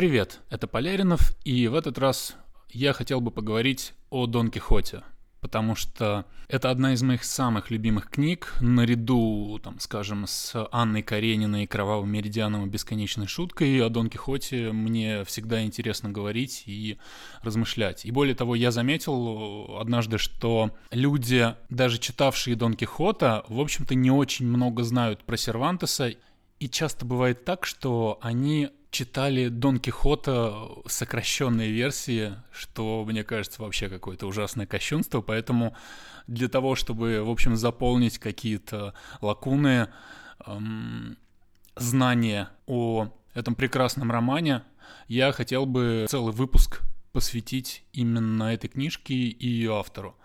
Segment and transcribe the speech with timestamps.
[0.00, 2.34] Привет, это Поляринов, и в этот раз
[2.70, 5.02] я хотел бы поговорить о Дон Кихоте,
[5.42, 11.66] потому что это одна из моих самых любимых книг, наряду, там, скажем, с Анной Карениной,
[11.66, 13.84] Кровавым Меридианом и Бесконечной шуткой.
[13.84, 16.96] О Дон Кихоте мне всегда интересно говорить и
[17.42, 18.06] размышлять.
[18.06, 24.10] И более того, я заметил однажды, что люди, даже читавшие Дон Кихота, в общем-то, не
[24.10, 26.14] очень много знают про Сервантеса,
[26.58, 33.88] и часто бывает так, что они читали Дон Кихота сокращенные версии, что, мне кажется, вообще
[33.88, 35.76] какое-то ужасное кощунство, поэтому
[36.26, 39.88] для того, чтобы, в общем, заполнить какие-то лакуны,
[40.46, 41.16] эм,
[41.76, 44.62] знания о этом прекрасном романе,
[45.08, 50.16] я хотел бы целый выпуск посвятить именно этой книжке и ее автору.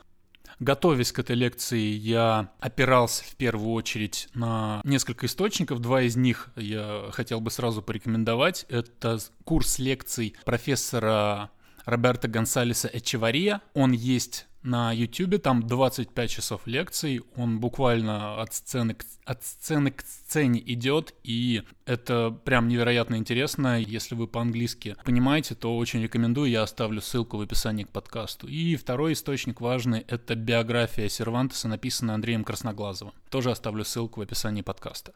[0.59, 5.79] Готовясь к этой лекции, я опирался в первую очередь на несколько источников.
[5.79, 8.65] Два из них я хотел бы сразу порекомендовать.
[8.69, 11.51] Это курс лекций профессора
[11.85, 13.61] Роберта Гонсалеса Эчевария.
[13.73, 19.91] Он есть на YouTube, там 25 часов лекций, он буквально от сцены к, от сцены
[19.91, 23.79] к сцене идет, и это прям невероятно интересно.
[23.79, 28.47] Если вы по-английски понимаете, то очень рекомендую, я оставлю ссылку в описании к подкасту.
[28.47, 33.13] И второй источник важный— это биография Сервантеса, написанная Андреем Красноглазовым.
[33.29, 35.13] Тоже оставлю ссылку в описании подкаста.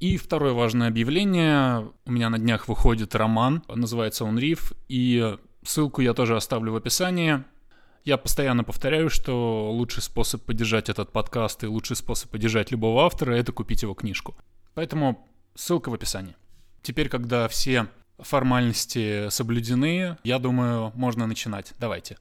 [0.00, 1.90] И второе важное объявление.
[2.04, 6.76] У меня на днях выходит роман, называется он «Риф», и ссылку я тоже оставлю в
[6.76, 7.44] описании.
[8.06, 13.34] Я постоянно повторяю, что лучший способ поддержать этот подкаст и лучший способ поддержать любого автора—
[13.36, 14.36] это купить его книжку.
[14.74, 15.26] Поэтому
[15.56, 16.36] ссылка в описании.
[16.82, 17.88] Теперь, когда все
[18.20, 21.72] формальности соблюдены, я думаю, можно начинать.
[21.80, 22.16] Давайте.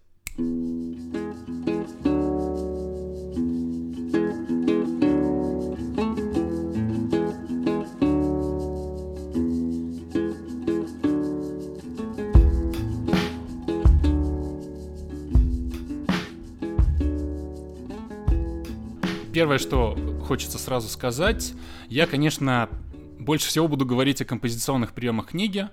[19.35, 21.56] Первое, что хочется сразу сказать,
[21.90, 22.69] я, конечно,
[23.19, 25.68] больше всего буду говорить о композиционных приемах книги,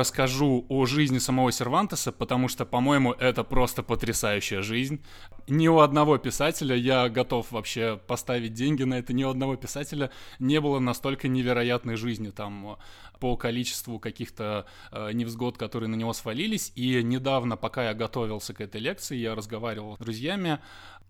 [0.00, 5.00] расскажу о жизни самого Сервантеса, потому что, по-моему, это просто потрясающая жизнь.
[5.46, 10.10] Ни у одного писателя, я готов вообще поставить деньги на это, ни у одного писателя
[10.38, 12.78] не было настолько невероятной жизни там
[13.20, 16.72] по количеству каких-то э, невзгод, которые на него свалились.
[16.74, 20.58] И недавно, пока я готовился к этой лекции, я разговаривал с друзьями,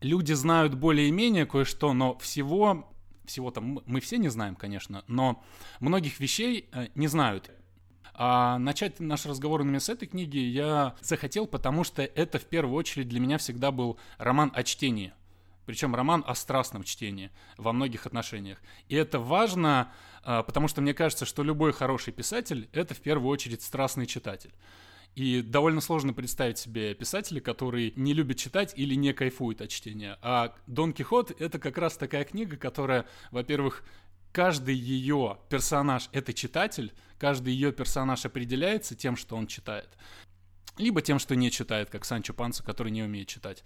[0.01, 2.87] люди знают более-менее кое-что, но всего
[3.25, 5.43] всего там мы все не знаем, конечно, но
[5.79, 7.53] многих вещей э, не знают.
[8.15, 12.75] А начать наш разговор именно с этой книги я захотел, потому что это в первую
[12.77, 15.13] очередь для меня всегда был роман о чтении.
[15.67, 18.59] Причем роман о страстном чтении во многих отношениях.
[18.89, 19.93] И это важно,
[20.25, 24.53] э, потому что мне кажется, что любой хороший писатель— это в первую очередь страстный читатель.
[25.15, 30.19] И довольно сложно представить себе писателя, который не любит читать или не кайфует от чтения.
[30.23, 33.85] А Дон Кихот— это как раз такая книга, которая, во-первых,
[34.33, 39.89] каждый ее персонаж— это читатель, каждый ее персонаж определяется тем, что он читает.
[40.79, 43.65] Либо тем, что не читает, как Санчо Панса, который не умеет читать.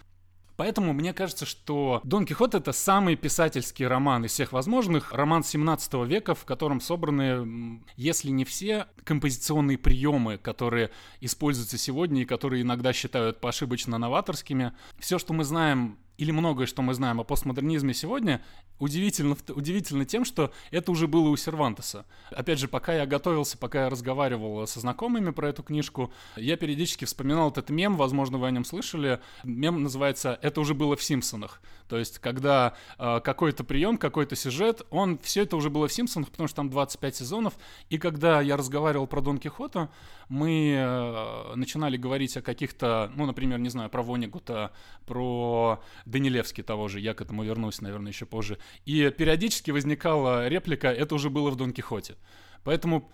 [0.56, 5.12] Поэтому мне кажется, что Дон Кихот это самый писательский роман из всех возможных.
[5.12, 12.26] Роман 17 века, в котором собраны, если не все композиционные приемы, которые используются сегодня и
[12.26, 14.72] которые иногда считают ошибочно новаторскими.
[14.98, 18.42] Все, что мы знаем или многое, что мы знаем о постмодернизме сегодня,
[18.78, 22.06] удивительно, удивительно тем, что это уже было у Сервантеса.
[22.30, 27.04] Опять же, пока я готовился, пока я разговаривал со знакомыми про эту книжку, я периодически
[27.04, 29.20] вспоминал этот мем, возможно, вы о нем слышали.
[29.42, 31.60] Мем называется «Это уже было в Симпсонах».
[31.88, 36.30] То есть, когда э, какой-то прием, какой-то сюжет, он, все это уже было в Симпсонах,
[36.30, 37.54] потому что там 25 сезонов,
[37.90, 39.90] и когда я разговаривал про Дон Кихота,
[40.28, 44.72] мы э, начинали говорить о каких-то, ну, например, не знаю, про Вонигута,
[45.06, 48.58] про Данилевский того же, я к этому вернусь, наверное, еще позже.
[48.84, 52.16] И периодически возникала реплика «это уже было в Дон Кихоте».
[52.64, 53.10] Поэтому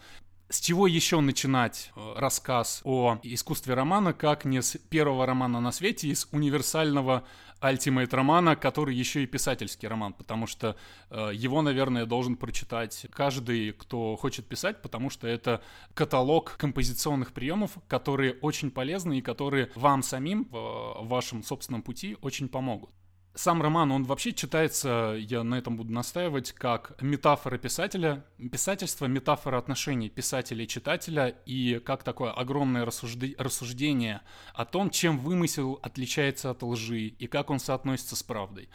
[0.51, 5.71] с чего еще начинать э, рассказ о искусстве романа, как не с первого романа на
[5.71, 7.25] свете, из универсального
[7.63, 10.77] ультимейт романа, который еще и писательский роман, потому что
[11.11, 15.63] э, его, наверное, должен прочитать каждый, кто хочет писать, потому что это
[15.95, 22.17] каталог композиционных приемов, которые очень полезны и которые вам самим в, в вашем собственном пути
[22.23, 22.91] очень помогут.
[23.35, 29.57] Сам роман, он вообще читается, я на этом буду настаивать, как метафора писателя, писательство, метафора
[29.57, 34.23] отношений писателя и читателя, и как такое огромное рассужди- рассуждение
[34.53, 38.69] о том, чем вымысел отличается от лжи, и как он соотносится с правдой.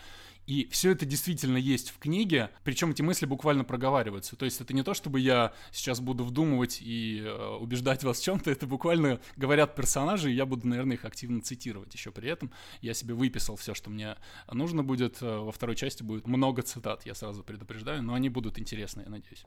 [0.47, 4.35] И все это действительно есть в книге, причем эти мысли буквально проговариваются.
[4.35, 8.23] То есть это не то, чтобы я сейчас буду вдумывать и э, убеждать вас в
[8.23, 12.51] чем-то, это буквально говорят персонажи, и я буду, наверное, их активно цитировать еще при этом.
[12.81, 14.17] Я себе выписал все, что мне
[14.51, 15.21] нужно будет.
[15.21, 19.09] Э, во второй части будет много цитат, я сразу предупреждаю, но они будут интересны, я
[19.09, 19.45] надеюсь.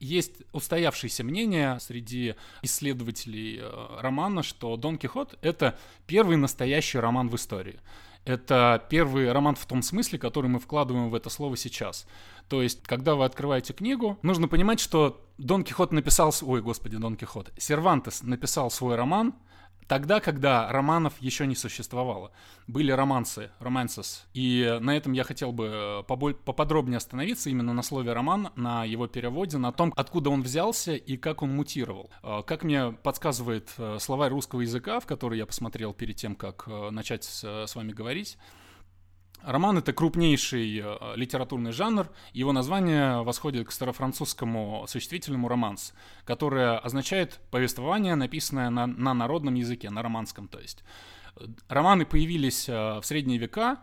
[0.00, 5.76] Есть устоявшееся мнение среди исследователей э, романа, что Дон Кихот— это
[6.06, 7.80] первый настоящий роман в истории.
[8.28, 12.06] Это первый роман в том смысле, который мы вкладываем в это слово сейчас.
[12.50, 16.34] То есть, когда вы открываете книгу, нужно понимать, что Дон Кихот написал...
[16.42, 17.50] Ой, господи, Дон Кихот.
[17.56, 19.32] Сервантес написал свой роман
[19.88, 22.30] Тогда, когда романов еще не существовало,
[22.66, 27.82] были романсы, романсес, и на этом я хотел бы э, поболь, поподробнее остановиться именно на
[27.82, 32.10] слове роман, на его переводе, на том, откуда он взялся и как он мутировал.
[32.22, 36.66] Э, как мне подсказывает э, словарь русского языка, в который я посмотрел перед тем, как
[36.66, 38.36] начать с, с вами говорить,
[39.42, 42.08] Роман— это крупнейший э, литературный жанр.
[42.32, 45.94] Его название восходит к старофранцузскому существительному «романс»,
[46.24, 50.82] которое означает повествование, написанное на, на народном языке, на романском, то есть.
[51.68, 53.78] Романы появились э, в средние века,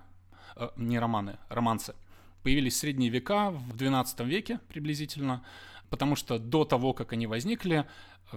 [0.56, 1.96] э, не романы, романсы,
[2.44, 5.44] появились в средние века, в XII веке приблизительно,
[5.90, 7.86] потому что до того, как они возникли,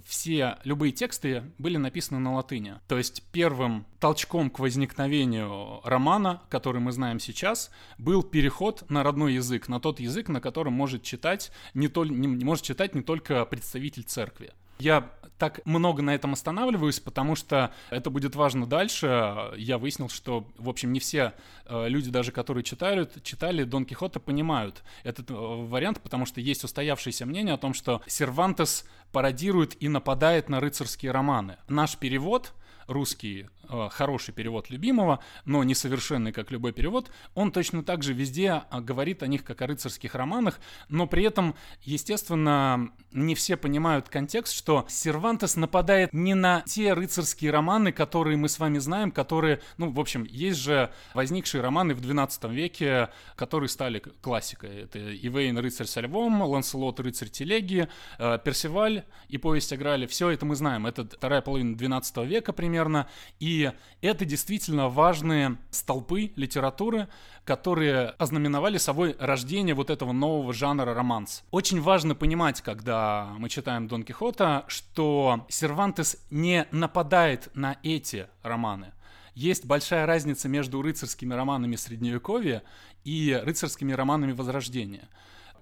[0.04, 2.76] все любые тексты были написаны на латыни.
[2.88, 9.34] То есть первым толчком к возникновению романа, который мы знаем сейчас, был переход на родной
[9.34, 13.02] язык, на тот язык, на котором может читать не, тол- не, не может читать не
[13.02, 14.52] только представитель церкви.
[14.78, 19.52] Я так много на этом останавливаюсь, потому что это будет важно дальше.
[19.56, 21.32] Я выяснил, что, в общем, не все
[21.66, 26.64] э, люди, даже которые читают, читали Дон Кихота, понимают этот э, вариант, потому что есть
[26.64, 31.56] устоявшееся мнение о том, что Сервантес пародирует и нападает на рыцарские романы.
[31.68, 32.52] Наш перевод
[32.88, 33.46] русский
[33.90, 39.22] хороший перевод любимого, но несовершенный, как любой перевод, он точно так же везде э, говорит
[39.22, 44.86] о них, как о рыцарских романах, но при этом, естественно, не все понимают контекст, что
[44.88, 50.00] Сервантес нападает не на те рыцарские романы, которые мы с вами знаем, которые, ну, в
[50.00, 54.82] общем, есть же возникшие романы в 12 веке, которые стали классикой.
[54.82, 57.88] Это Ивейн «Рыцарь со львом», Ланселот «Рыцарь телеги»,
[58.18, 60.06] э, Персиваль и «Повесть о Грале».
[60.06, 60.86] Все это мы знаем.
[60.86, 63.08] Это вторая половина 12 века примерно.
[63.40, 63.57] И
[64.00, 67.08] это действительно важные столпы литературы,
[67.44, 71.44] которые ознаменовали собой рождение вот этого нового жанра романс.
[71.50, 78.92] Очень важно понимать, когда мы читаем Дон Кихота, что Сервантес не нападает на эти романы.
[79.34, 82.62] Есть большая разница между рыцарскими романами Средневековья
[83.04, 85.08] и рыцарскими романами Возрождения.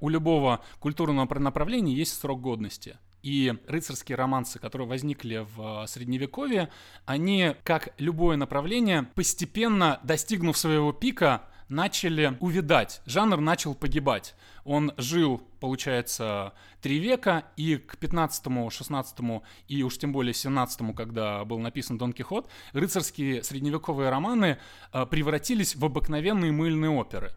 [0.01, 2.99] У любого культурного направления есть срок годности.
[3.27, 6.69] И рыцарские романсы, которые возникли в э, Средневековье,
[7.07, 14.37] они, как любое направление, постепенно, достигнув своего пика, начали увядать, жанр начал погибать.
[14.63, 21.45] Он жил, получается, три века, и к 15-му, 16-му и уж тем более 17-му, когда
[21.45, 24.59] был написан Дон Кихот, рыцарские средневековые романы
[24.93, 27.33] э, превратились в обыкновенные мыльные оперы.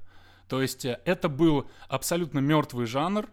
[0.48, 3.28] То есть э, это был абсолютно мертвый жанр,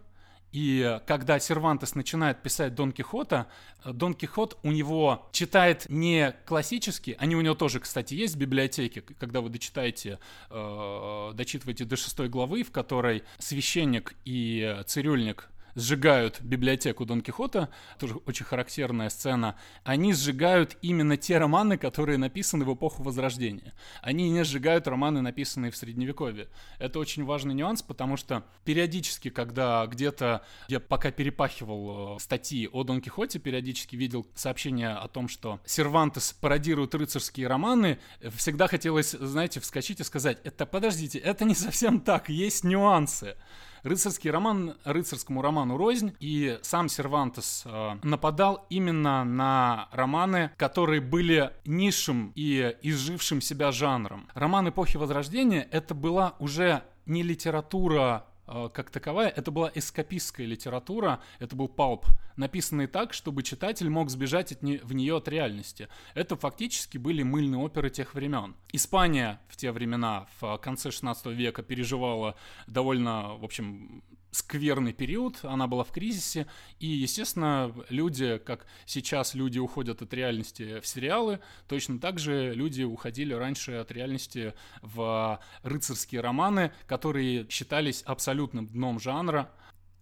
[0.51, 3.47] и когда Сервантес начинает писать Дон Кихота,
[3.83, 8.37] э, Дон Кихот у него читает не классически, они у него тоже, кстати, есть в
[8.37, 16.41] библиотеке, когда вы дочитаете, э, дочитываете до шестой главы, в которой священник и цирюльник сжигают
[16.41, 17.69] библиотеку Дон Кихота,
[17.99, 23.73] тоже очень характерная сцена, они сжигают именно те романы, которые написаны в эпоху Возрождения.
[24.01, 26.47] Они не сжигают романы, написанные в Средневековье.
[26.79, 32.83] Это очень важный нюанс, потому что периодически, когда где-то я пока перепахивал э, статьи о
[32.83, 37.99] Дон Кихоте, периодически видел сообщения о том, что Сервантес пародирует рыцарские романы,
[38.35, 43.35] всегда хотелось, знаете, вскочить и сказать, это подождите, это не совсем так, есть нюансы.
[43.83, 51.51] Рыцарский роман рыцарскому роману рознь, и сам Сервантес э, нападал именно на романы, которые были
[51.65, 54.27] низшим и изжившим себя жанром.
[54.33, 61.55] Роман эпохи Возрождения— это была уже не литература как таковая, это была эскапистская литература, это
[61.55, 62.05] был палп,
[62.37, 65.89] написанный так, чтобы читатель мог сбежать от не, в нее от реальности.
[66.13, 68.55] Это фактически были мыльные оперы тех времен.
[68.71, 72.35] Испания в те времена, в конце 16 века, переживала
[72.67, 74.03] довольно, в общем,
[74.37, 76.45] скверный период, она была в кризисе,
[76.79, 82.83] и, естественно, люди, как сейчас люди уходят от реальности в сериалы, точно так же люди
[82.83, 89.49] уходили раньше от реальности в рыцарские романы, которые считались абсолютным дном жанра.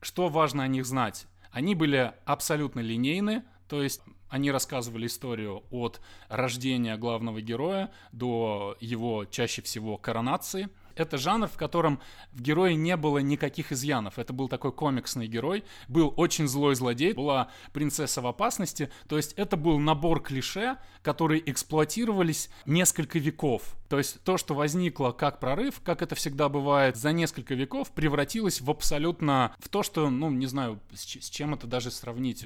[0.01, 1.27] Что важно о них знать?
[1.51, 9.23] Они были абсолютно линейны, то есть они рассказывали историю от рождения главного героя до его
[9.25, 11.99] чаще всего коронации– Это жанр, в котором
[12.31, 14.17] в герое не было никаких изъянов.
[14.17, 18.89] Это был такой комиксный герой, был очень злой злодей, была принцесса в опасности.
[19.07, 23.75] То есть это был набор клише, которые эксплуатировались несколько веков.
[23.89, 28.61] То есть то, что возникло как прорыв, как это всегда бывает, за несколько веков превратилось
[28.61, 32.45] в абсолютно в то, что, ну, не знаю, с, чем это даже сравнить.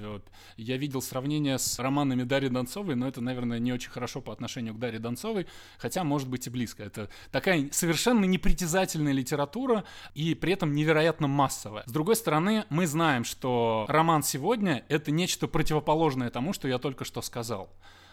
[0.58, 4.74] Я видел сравнение с романами Дарьи Донцовой, но это, наверное, не очень хорошо по отношению
[4.74, 6.84] к Дарье Донцовой, хотя, может быть, и близко.
[6.84, 11.84] Это такая совершенно непритязательная литература и при этом невероятно массовая.
[11.86, 17.06] С другой стороны, мы знаем, что роман сегодня— это нечто противоположное тому, что я только
[17.06, 17.70] что сказал.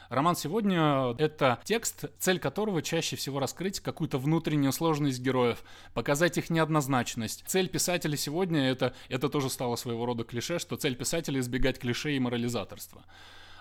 [0.09, 6.49] Роман сегодня— это текст, цель которого чаще всего раскрыть какую-то внутреннюю сложность героев, показать их
[6.49, 7.43] неоднозначность.
[7.47, 12.13] Цель писателя сегодня— это, это тоже стало своего рода клише, что цель писателя— избегать клише
[12.13, 13.05] и морализаторства.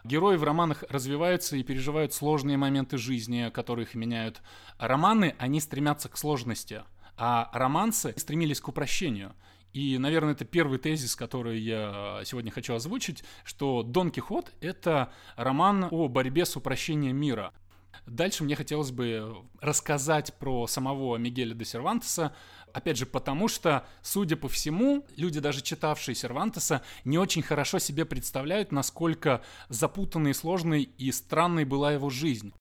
[0.03, 4.41] Герои в романах развиваются и переживают сложные моменты жизни, которые их меняют.
[4.77, 6.83] романы, они стремятся к сложности,
[7.17, 9.33] а романсы стремились к упрощению.
[9.75, 15.89] И, наверное, это первый тезис, который я сегодня хочу озвучить, что Дон Кихот— это роман
[15.91, 17.51] о борьбе с упрощением мира.
[18.05, 22.34] Дальше мне хотелось бы рассказать про самого Мигеля де Сервантеса,
[22.72, 28.05] опять же, потому что, судя по всему, люди, даже читавшие Сервантеса, не очень хорошо себе
[28.05, 32.53] представляют, насколько запутанной, сложной и странной была его жизнь.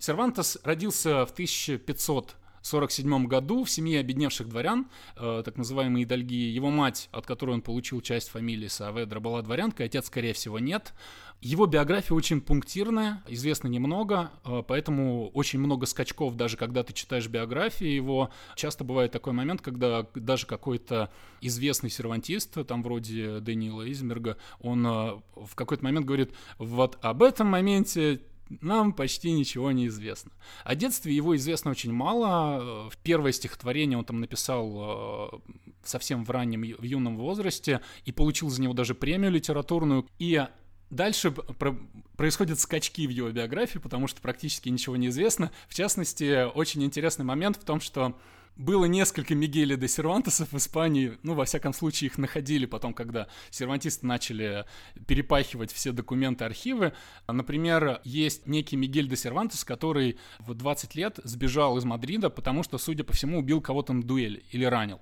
[0.00, 4.86] Сервантес родился в 1500 1947 году в семье обедневших дворян,
[5.16, 9.86] э, так называемые идальги, его мать, от которой он получил часть фамилии Сааведра, была дворянкой,
[9.86, 10.92] отец, скорее всего, нет.
[11.40, 17.28] Его биография очень пунктирная, известно немного, э, поэтому очень много скачков, даже когда ты читаешь
[17.28, 18.28] биографии его.
[18.56, 24.90] Часто бывает такой момент, когда даже какой-то известный сервантист, там вроде Даниила Измерга, он э,
[25.34, 28.20] в какой-то момент говорит, вот об этом моменте
[28.60, 30.32] нам почти ничего не известно.
[30.64, 32.88] О детстве его известно очень мало.
[32.90, 35.52] В первое стихотворение он там написал э,
[35.84, 40.06] совсем в раннем, в юном возрасте и получил за него даже премию литературную.
[40.18, 40.44] И
[40.90, 41.78] Дальше про-
[42.16, 45.52] происходят скачки в его биографии, потому что практически ничего не известно.
[45.68, 48.18] В частности, очень интересный момент в том, что
[48.60, 53.26] было несколько Мигеля де Сервантесов в Испании, ну, во всяком случае, их находили потом, когда
[53.50, 54.66] сервантисты начали
[55.06, 56.92] перепахивать все документы, архивы.
[57.26, 62.76] Например, есть некий Мигель де Сервантес, который в 20 лет сбежал из Мадрида, потому что,
[62.76, 65.00] судя по всему, убил кого-то на дуэли или ранил.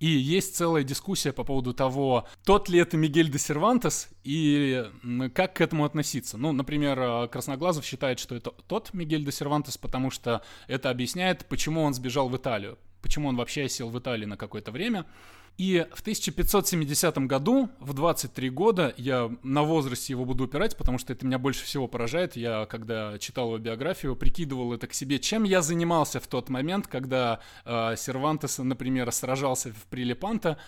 [0.00, 4.84] И есть целая дискуссия по поводу того, тот ли это Мигель де Сервантес и
[5.34, 6.36] как к этому относиться.
[6.36, 11.46] Ну, например, э, Красноглазов считает, что это тот Мигель де Сервантес, потому что это объясняет,
[11.46, 15.04] почему он сбежал в Италию, почему он вообще сел в Италии на какое-то время.
[15.58, 21.12] И в 1570 году, в 23 года, я на возрасте его буду упирать, потому что
[21.12, 22.36] это меня больше всего поражает.
[22.36, 26.86] Я, когда читал его биографию, прикидывал это к себе, чем я занимался в тот момент,
[26.86, 30.58] когда э, Сервантес, например, сражался в Прилипанто,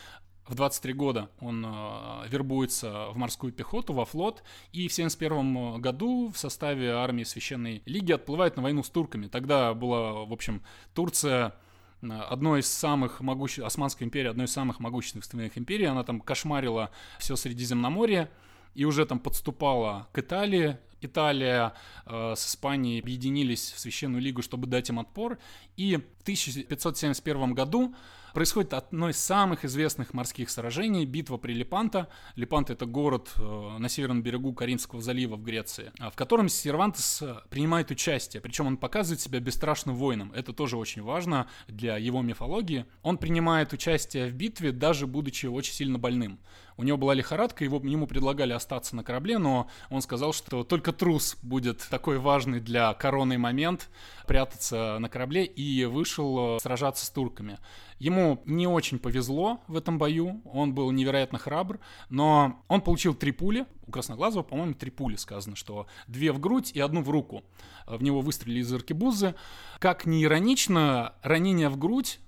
[0.48, 4.42] в 23 года он э, вербуется в морскую пехоту, во флот,
[4.72, 9.28] и в 71 году в составе армии Священной Лиги отплывает на войну с турками.
[9.28, 11.54] Тогда была, в общем, Турция
[12.02, 17.36] одной из самых могущественных, Османская империя, одной из самых могущественных империй, она там кошмарила все
[17.36, 18.30] Средиземноморье,
[18.74, 20.78] и уже там подступала к Италии.
[21.00, 21.74] Италия
[22.06, 25.38] э, с Испанией объединились в Священную Лигу, чтобы дать им отпор.
[25.76, 27.94] И в 1571 году
[28.32, 32.08] происходит одно из самых известных морских сражений, битва при Лепанто.
[32.36, 37.22] Лепанто— это город э, на северном берегу Каринского залива в Греции, а в котором Сервантес
[37.22, 40.32] э, принимает участие, причем он показывает себя бесстрашным воином.
[40.34, 42.86] Это тоже очень важно для его мифологии.
[43.02, 46.38] Он принимает участие в битве, даже будучи очень сильно больным.
[46.76, 50.89] У него была лихорадка, его, ему предлагали остаться на корабле, но он сказал, что только
[50.92, 53.88] трус будет такой важный для короны момент
[54.26, 57.58] прятаться на корабле и вышел э, сражаться с турками.
[57.98, 63.32] Ему не очень повезло в этом бою, он был невероятно храбр, но он получил три
[63.32, 67.42] пули, у Красноглазого, по-моему, три пули сказано, что две в грудь и одну в руку.
[67.86, 69.34] В него выстрелили из аркебузы.
[69.80, 72.20] Как ни иронично, ранение в грудь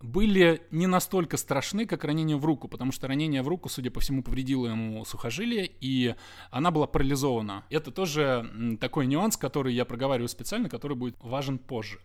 [0.00, 4.00] были не настолько страшны, как ранение в руку, потому что ранение в руку, судя по
[4.00, 6.14] всему, повредило ему сухожилие, и
[6.50, 7.64] она была парализована.
[7.70, 12.00] Это тоже такой нюанс, который я проговариваю специально, который будет важен позже.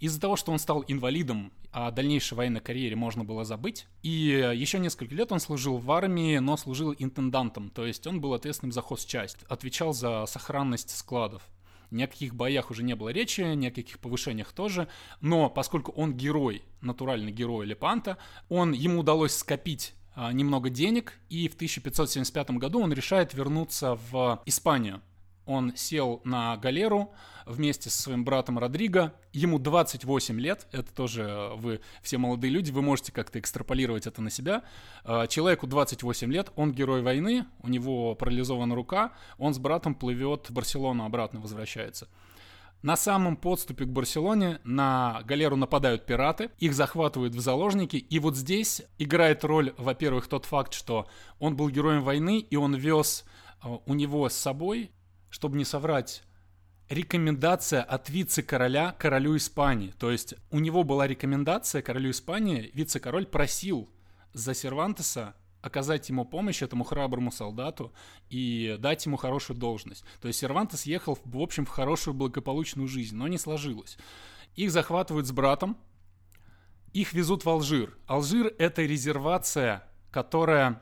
[0.00, 3.86] Из-за того, что он стал инвалидом, о дальнейшей военной карьере можно было забыть.
[4.02, 8.34] И еще несколько лет он служил в армии, но служил интендантом, то есть он был
[8.34, 11.42] ответственным за хозчасть, отвечал за сохранность складов.
[11.94, 14.88] Ни о каких боях уже не было речи, ни о каких повышениях тоже.
[15.20, 19.94] Но поскольку он герой, натуральный герой Лепанта, он, ему удалось скопить
[20.32, 25.02] немного денег, и в 1575 году он решает вернуться в Испанию.
[25.46, 27.12] Он сел на галеру
[27.46, 29.12] вместе со своим братом Родриго.
[29.32, 34.22] Ему 28 лет, это тоже э, вы все молодые люди, вы можете как-то экстраполировать это
[34.22, 34.62] на себя.
[35.04, 40.48] Э, человеку 28 лет, он герой войны, у него парализована рука, он с братом плывет
[40.48, 42.08] в Барселону, обратно возвращается.
[42.84, 48.36] На самом подступе к Барселоне на галеру нападают пираты, их захватывают в заложники, и вот
[48.36, 51.08] здесь играет роль, во-первых, тот факт, что
[51.38, 53.24] он был героем войны, и он вез
[53.62, 54.90] э, у него с собой,
[55.34, 56.22] чтобы не соврать,
[56.88, 59.92] рекомендация от вице-короля королю Испании.
[59.98, 63.90] То есть у него была рекомендация королю Испании, вице-король просил
[64.32, 67.92] за Сервантеса оказать ему помощь, этому храброму солдату,
[68.30, 70.04] и дать ему хорошую должность.
[70.20, 73.98] То есть Сервантес ехал, в общем, в хорошую благополучную жизнь, но не сложилось.
[74.54, 75.76] Их захватывают с братом,
[76.92, 77.98] их везут в Алжир.
[78.06, 80.80] Алжир— это резервация, которая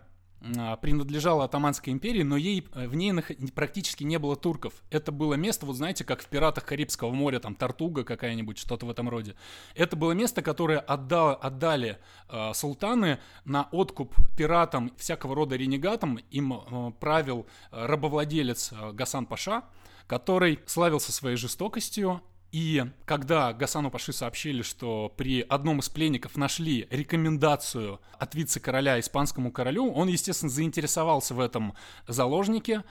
[0.80, 3.12] принадлежала Атаманской империи, но ей, э, в ней
[3.54, 4.75] практически не было турков.
[4.90, 8.90] Это было место, вот знаете, как в «Пиратах Карибского моря», там Тартуга какая-нибудь, что-то в
[8.90, 9.37] этом роде.
[9.75, 16.18] Это было место, которое отдал, отдали э, султаны на откуп пиратам, всякого рода ренегатам.
[16.30, 19.64] Им э, правил э, рабовладелец э, Гасан Паша,
[20.06, 22.20] который славился своей жестокостью
[22.52, 29.50] и когда Гасану Паши сообщили, что при одном из пленников нашли рекомендацию от вице-короля испанскому
[29.50, 31.73] королю, он, естественно, заинтересовался в этом
[32.06, 32.85] заложнике.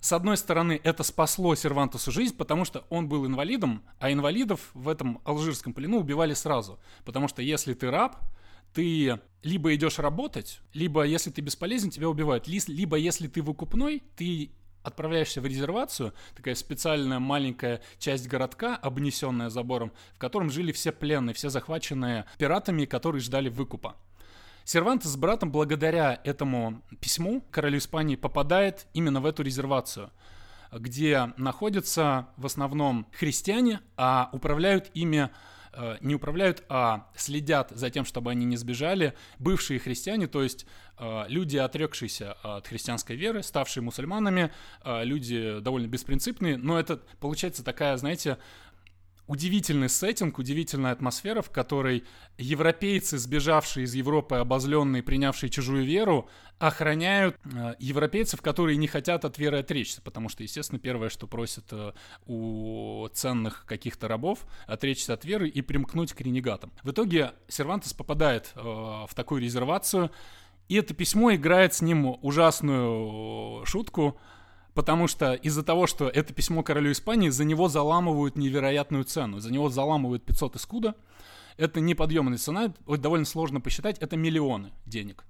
[0.00, 4.88] С одной стороны, это спасло Сервантусу жизнь, потому что он был инвалидом, а инвалидов в
[4.88, 6.80] этом алжирском плену убивали сразу.
[7.04, 8.16] Потому что если ты раб,
[8.72, 12.48] ты либо идешь работать, либо если ты бесполезен, тебя убивают.
[12.48, 14.50] Либо если ты выкупной, ты
[14.84, 21.34] отправляешься в резервацию, такая специальная маленькая часть городка, обнесенная забором, в котором жили все пленные,
[21.34, 23.96] все захваченные пиратами, которые ждали выкупа.
[24.64, 30.10] Сервантес с братом благодаря этому письму королю Испании попадает именно в эту резервацию,
[30.72, 35.28] где находятся в основном христиане, а управляют ими
[36.00, 39.14] не управляют, а следят за тем, чтобы они не сбежали.
[39.38, 40.66] Бывшие христиане, то есть
[40.98, 44.52] э, люди, отрекшиеся от христианской веры, ставшие мусульманами,
[44.84, 48.38] э, люди довольно беспринципные, но это получается такая, знаете,
[49.26, 52.04] удивительный сеттинг, удивительная атмосфера, в которой
[52.36, 59.38] европейцы, сбежавшие из Европы, обозленные, принявшие чужую веру, охраняют э, европейцев, которые не хотят от
[59.38, 61.92] веры отречься, потому что, естественно, первое, что просят э,
[62.26, 66.72] у ценных каких-то рабов, отречься от веры и примкнуть к ренегатам.
[66.82, 70.10] В итоге Сервантес попадает э, в такую резервацию,
[70.68, 74.18] и это письмо играет с ним ужасную шутку,
[74.74, 79.52] потому что из-за того, что это письмо королю Испании, за него заламывают невероятную цену, за
[79.52, 80.94] него заламывают 500 искуда,
[81.56, 85.24] это неподъемная цена, вот довольно сложно посчитать, это миллионы денег.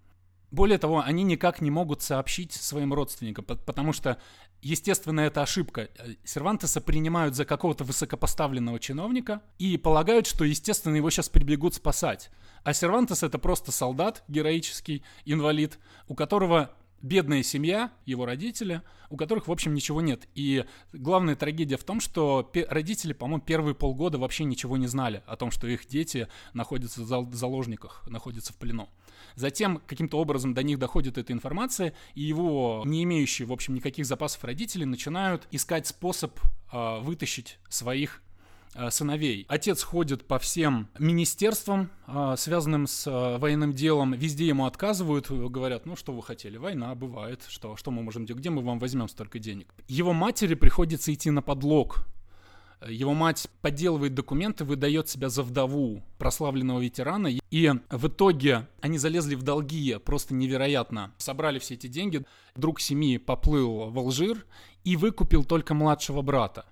[0.50, 4.18] Более того, они никак не могут сообщить своим родственникам, потому что,
[4.62, 5.88] естественно, это ошибка.
[6.22, 12.30] Сервантеса принимают за какого-то высокопоставленного чиновника и полагают, что, естественно, его сейчас прибегут спасать.
[12.62, 16.70] А Сервантес это просто солдат, героический инвалид, у которого
[17.04, 20.26] бедная семья, его родители, у которых, в общем, ничего нет.
[20.34, 25.36] И главная трагедия в том, что родители, по-моему, первые полгода вообще ничего не знали о
[25.36, 28.88] том, что их дети находятся в заложниках, находятся в плену.
[29.36, 34.06] Затем каким-то образом до них доходит эта информация, и его не имеющие, в общем, никаких
[34.06, 36.38] запасов родители начинают искать способ
[36.72, 38.22] э, вытащить своих
[38.90, 39.46] сыновей.
[39.48, 45.86] Отец ходит по всем министерствам, э, связанным с э, военным делом, везде ему отказывают, говорят,
[45.86, 49.08] ну что вы хотели, война бывает, что, что мы можем делать, где мы вам возьмем
[49.08, 49.72] столько денег.
[49.88, 52.06] Его матери приходится идти на подлог,
[52.88, 59.34] его мать подделывает документы, выдает себя за вдову прославленного ветерана, и в итоге они залезли
[59.34, 61.12] в долги просто невероятно.
[61.16, 64.44] Собрали все эти деньги, друг семьи поплыл в Алжир
[64.84, 66.66] и выкупил только младшего брата.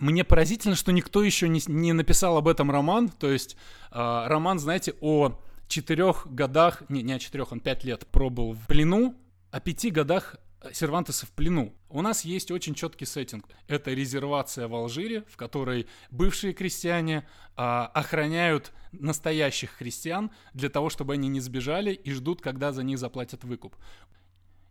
[0.00, 3.10] Мне поразительно, что никто еще не, не написал об этом роман.
[3.10, 3.56] То есть
[3.92, 8.66] э, роман, знаете, о четырех годах, не, не о четырех, он пять лет пробыл в
[8.66, 9.14] плену,
[9.50, 10.36] о пяти годах
[10.72, 11.74] Сервантеса в плену.
[11.90, 13.46] У нас есть очень четкий сеттинг.
[13.66, 21.14] Это резервация в Алжире, в которой бывшие крестьяне а, охраняют настоящих христиан для того, чтобы
[21.14, 23.76] они не сбежали и ждут, когда за них заплатят выкуп.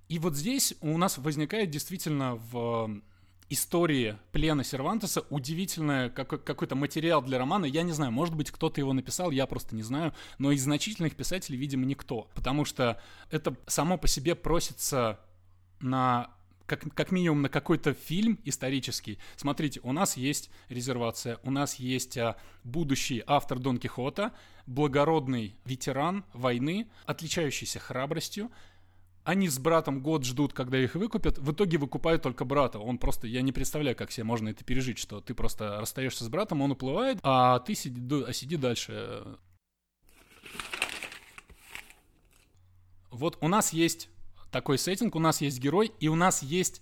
[0.08, 3.02] И вот здесь у нас возникает действительно в
[3.50, 7.66] истории плена Сервантеса удивительный какой- какой-то материал для романа.
[7.66, 11.16] Я не знаю, может быть, кто-то его написал, я просто не знаю, но из значительных
[11.16, 12.30] писателей, видимо, никто.
[12.36, 15.20] Потому что это само по себе просится
[15.80, 16.32] на
[16.70, 19.18] как, как минимум на какой-то фильм исторический.
[19.36, 24.34] Смотрите, у нас есть резервация, у нас есть а, будущий автор Дон Кихота,
[24.68, 28.52] благородный ветеран войны, отличающийся храбростью,
[29.30, 31.38] Они с братом год ждут, когда их выкупят.
[31.38, 32.80] В итоге выкупают только брата.
[32.80, 36.30] Он просто, я не представляю, как себе можно это пережить, что ты просто расстаешься с
[36.30, 39.38] братом, он уплывает, а ты сиди, а сиди дальше.
[43.12, 44.10] Вот у нас есть
[44.50, 46.82] такой сеттинг, у нас есть герой, и у нас есть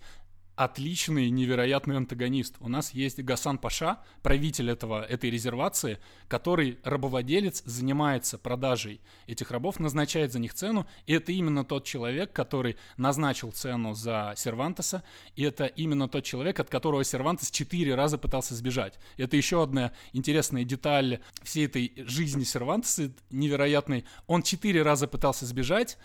[0.58, 2.56] отличный, невероятный антагонист.
[2.60, 9.80] У нас есть Гасан Паша, правитель этого, этой резервации, который рабовладелец, занимается продажей этих рабов,
[9.80, 15.04] назначает за них цену, и это именно тот человек, который назначил цену за Сервантеса,
[15.36, 18.96] и это именно тот человек, от которого Сервантес четыре раза пытался сбежать.
[19.18, 24.06] Это еще одна интересная деталь всей этой жизни Сервантеса, невероятной.
[24.26, 26.00] Он четыре раза пытался сбежать,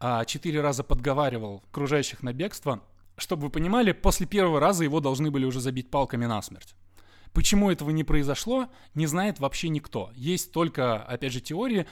[0.00, 2.82] а четыре раза подговаривал окружающих на бегство,
[3.18, 6.74] чтобы вы понимали, после первого раза его должны были уже забить палками насмерть.
[7.32, 10.10] Почему этого не произошло, не знает вообще никто.
[10.14, 11.86] Есть только, опять же, теория,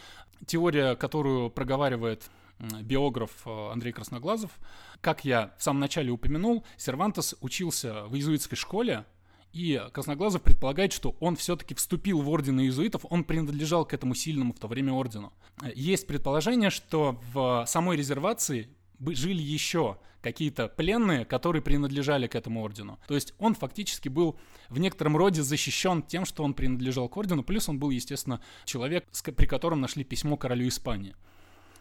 [0.47, 2.31] теория, которую проговаривает
[2.81, 4.51] биограф э, Андрей Красноглазов.
[5.01, 9.05] Как я в самом начале упомянул, Сервантес учился в иезуитской школе,
[9.53, 14.53] и Красноглазов предполагает, что он все-таки вступил в орден иезуитов, он принадлежал к этому сильному
[14.53, 15.33] в то время ордену.
[15.75, 18.69] Есть предположение, что в самой резервации
[19.01, 22.99] жили еще какие-то пленные, которые принадлежали к этому ордену.
[23.07, 24.37] То есть он фактически был
[24.69, 29.07] в некотором роде защищен тем, что он принадлежал к ордену, плюс он был, естественно, человек,
[29.37, 31.15] при котором нашли письмо королю Испании.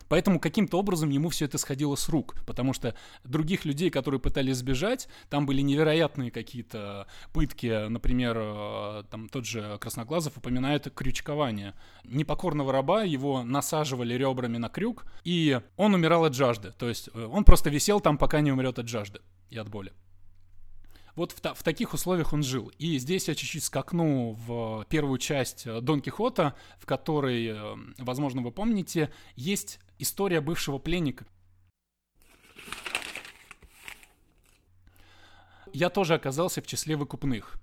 [0.07, 4.57] Поэтому каким-то образом ему все это сходило с рук, потому что других людей, которые пытались
[4.57, 11.73] сбежать, там были невероятные какие-то пытки, например, э, там тот же Красноглазов упоминает крючкование.
[12.03, 17.25] Непокорного раба его насаживали ребрами на крюк, и он умирал от жажды, то есть э,
[17.25, 19.93] он просто висел там, пока не умрет от жажды и от боли.
[21.15, 22.73] Вот в, в таких условиях он жил.
[22.77, 27.55] И здесь я чуть-чуть скакну в первую часть э, Дон Кихота, в которой,
[27.97, 31.25] возможно, вы помните, есть История бывшего пленника.
[35.71, 37.55] Я тоже оказался в числе выкупных.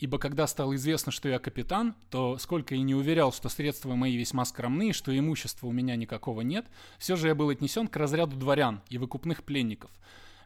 [0.00, 4.16] Ибо когда стало известно, что я капитан, то сколько я не уверял, что средства мои
[4.16, 6.66] весьма скромные, что имущества у меня никакого нет,
[6.98, 9.92] все же я был отнесен к разряду дворян и выкупных пленников.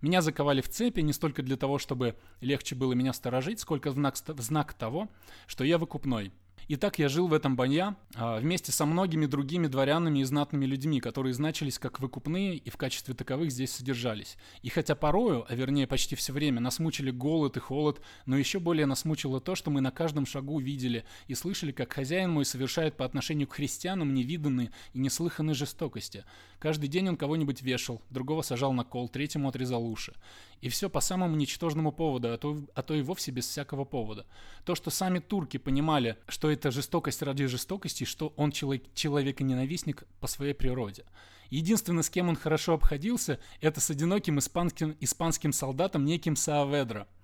[0.02, 3.94] Меня заковали в цепи не столько для того, чтобы легче было меня сторожить, сколько в
[3.94, 5.08] знак, в знак того,
[5.46, 6.32] что я выкупной–
[6.68, 10.64] и так я жил в этом банья а, вместе со многими другими дворянами и знатными
[10.66, 14.36] людьми, которые значились как выкупные и в качестве таковых здесь содержались.
[14.62, 18.58] И хотя порою, а вернее почти все время, нас мучили голод и холод, но еще
[18.58, 22.44] более нас мучило то, что мы на каждом шагу видели и слышали, как хозяин мой
[22.44, 26.24] совершает по отношению к христианам невиданные и неслыханные жестокости.
[26.58, 30.14] Каждый день он кого-нибудь вешал, другого сажал на кол, третьему отрезал уши.
[30.62, 34.24] И все по самому ничтожному поводу, а то, а то и вовсе без всякого повода.
[34.64, 40.26] То, что сами турки понимали, что это жестокость ради жестокости, что он человек, человек-ненавистник по
[40.26, 41.04] своей природе.
[41.50, 47.06] Единственное, с кем он хорошо обходился, это с одиноким испанским, испанским солдатом неким Сааведро–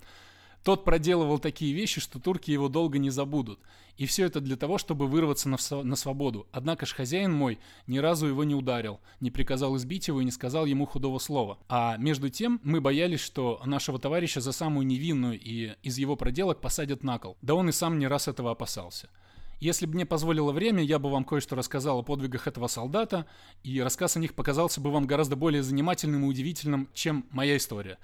[0.62, 3.60] тот проделывал такие вещи, что турки его долго не забудут.
[3.96, 6.46] И все это для того, чтобы вырваться на, на свободу.
[6.52, 10.30] Однако ж хозяин мой ни разу его не ударил, не приказал избить его и не
[10.30, 11.58] сказал ему худого слова.
[11.68, 16.60] А между тем мы боялись, что нашего товарища за самую невинную и из его проделок
[16.60, 17.36] посадят на кол.
[17.42, 19.10] Да он и сам не раз этого опасался.
[19.60, 23.26] Если бы мне позволило время, я бы вам кое-что рассказал о подвигах этого солдата,
[23.62, 27.98] и рассказ о них показался бы вам гораздо более занимательным и удивительным, чем моя история.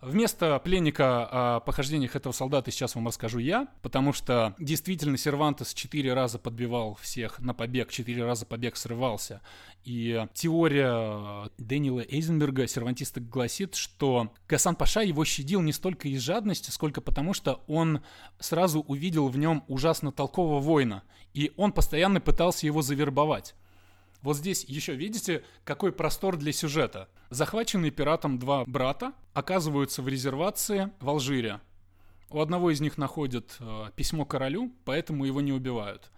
[0.00, 6.14] Вместо пленника о похождениях этого солдата сейчас вам расскажу я, потому что действительно Сервантес четыре
[6.14, 9.42] раза подбивал всех на побег, четыре раза побег срывался.
[9.84, 16.70] И теория Дэниела Эйзенберга, сервантиста, гласит, что Гасан Паша его щадил не столько из жадности,
[16.70, 18.00] сколько потому, что он
[18.38, 21.02] сразу увидел в нем ужасно толкового воина,
[21.34, 23.54] и он постоянно пытался его завербовать.
[24.22, 27.08] Вот здесь еще видите, какой простор для сюжета.
[27.30, 31.60] Захваченные пиратом два брата оказываются в резервации в Алжире.
[32.28, 36.10] У одного из них находят э, письмо королю, поэтому его не убивают.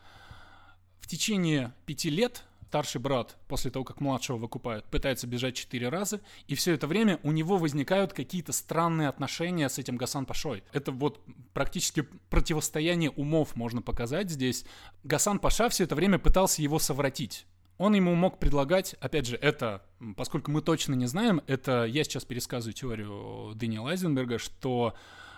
[1.01, 6.23] В течение пяти лет старший брат, после того, как младшего выкупают, пытается бежать четыре раза,
[6.49, 10.65] и все это время у него возникают какие-то странные отношения с этим Гасан Пашой.
[10.73, 11.21] Это вот
[11.53, 14.65] практически противостояние умов можно показать здесь.
[15.05, 17.45] Гасан Паша все это время пытался его совратить.
[17.79, 19.83] Он ему мог предлагать, опять же, это,
[20.17, 24.95] поскольку мы точно не знаем, это я сейчас пересказываю теорию Дэниела Айзенберга, что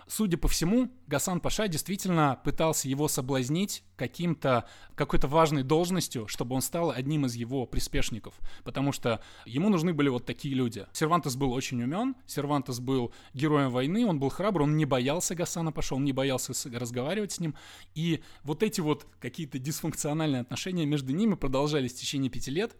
[0.07, 6.61] Судя по всему, Гасан Паша действительно пытался его соблазнить каким-то, какой-то важной должностью, чтобы он
[6.61, 10.85] стал одним из его приспешников, потому что ему нужны были вот такие люди.
[10.93, 15.71] Сервантес был очень умен, Сервантес был героем войны, он был храбр, он не боялся Гасана
[15.71, 17.55] Паша, он не боялся разговаривать с ним,
[17.95, 22.75] и вот эти вот какие-то дисфункциональные отношения между ними продолжались в течение пяти лет,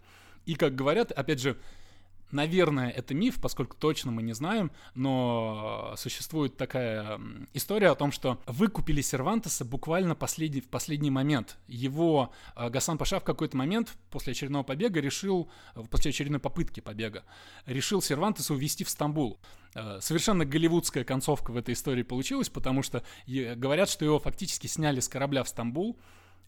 [0.46, 1.58] и, как говорят, опять же,
[2.32, 7.20] Наверное, это миф, поскольку точно мы не знаем, но существует такая
[7.54, 11.58] история о том, что выкупили Сервантеса буквально последний, в последний момент.
[11.68, 16.80] Его э, Гасан Паша в какой-то момент после очередного побега решил, э, после очередной попытки
[16.80, 17.24] побега,
[17.66, 19.40] решил Сервантеса увезти в Стамбул.
[19.76, 25.00] Э, совершенно голливудская концовка в этой истории получилась, потому что говорят, что его фактически сняли
[25.00, 25.98] с корабля в Стамбул,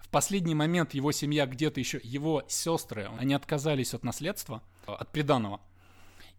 [0.08, 5.60] в последний момент его семья где-то еще, его сестры, они отказались от наследства, от приданого.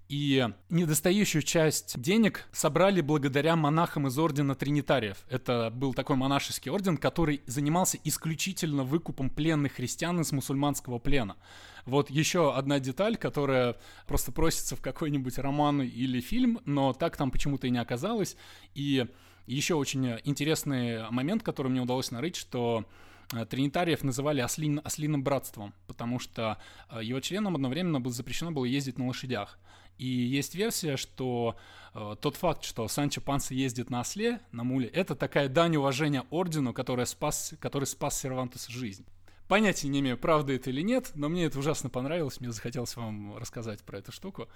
[0.09, 5.19] И недостающую часть денег собрали благодаря монахам из ордена Тринитариев.
[5.29, 11.37] Это был такой монашеский орден, который занимался исключительно выкупом пленных христиан из мусульманского плена.
[11.85, 13.77] Вот еще одна деталь, которая
[14.07, 18.35] просто просится в какой-нибудь роман или фильм, но так там почему-то и не оказалось.
[18.75, 19.07] И
[19.47, 22.87] еще очень интересный момент, который мне удалось нарыть, что
[23.29, 26.59] тринитариев называли ослин, ослиным братством, потому что
[26.91, 29.59] э, его членам одновременно было запрещено было ездить на лошадях.
[29.99, 31.57] И есть версия, что
[31.93, 36.25] э, тот факт, что Санчо Панса ездит на осле, на муле, это такая дань уважения
[36.31, 39.05] ордену, который спас, который спас Сервантеса жизнь.
[39.49, 43.37] Понятия не имею, правда это или нет, но мне это ужасно понравилось, мне захотелось вам
[43.37, 44.49] рассказать про эту штуку.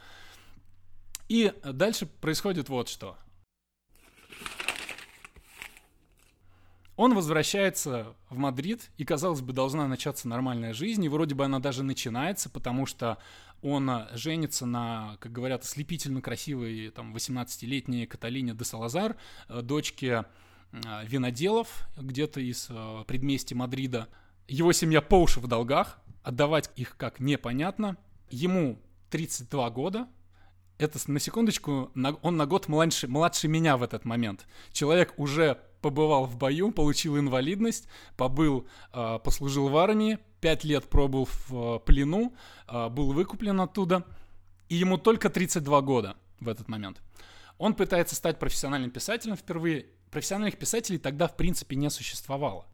[1.29, 3.17] И дальше происходит вот что.
[7.03, 11.59] Он возвращается в Мадрид, и, казалось бы, должна начаться нормальная жизнь, и вроде бы она
[11.59, 13.19] даже начинается, потому что
[13.61, 19.17] он а, женится на, как говорят, ослепительно красивой там, 18-летней Каталине де Салазар,
[19.49, 20.27] э, дочке
[20.87, 24.07] а, виноделов где-то из э, предместья Мадрида.
[24.47, 27.97] Его семья по уши в долгах, отдавать их как непонятно.
[28.31, 30.07] Ему 32 года,
[30.79, 31.91] это, на секундочку,
[32.23, 34.47] он на год младше, младше меня в этот момент.
[34.73, 41.27] Человек уже побывал в бою, получил инвалидность, побыл, э, послужил в армии, пять лет пробыл
[41.27, 42.35] в э, плену,
[42.69, 44.07] э, был выкуплен оттуда,
[44.69, 47.03] и ему только 32 года в этот момент.
[47.59, 49.87] Он пытается стать профессиональным писателем впервые.
[50.11, 52.67] Профессиональных писателей тогда, в принципе, не существовало.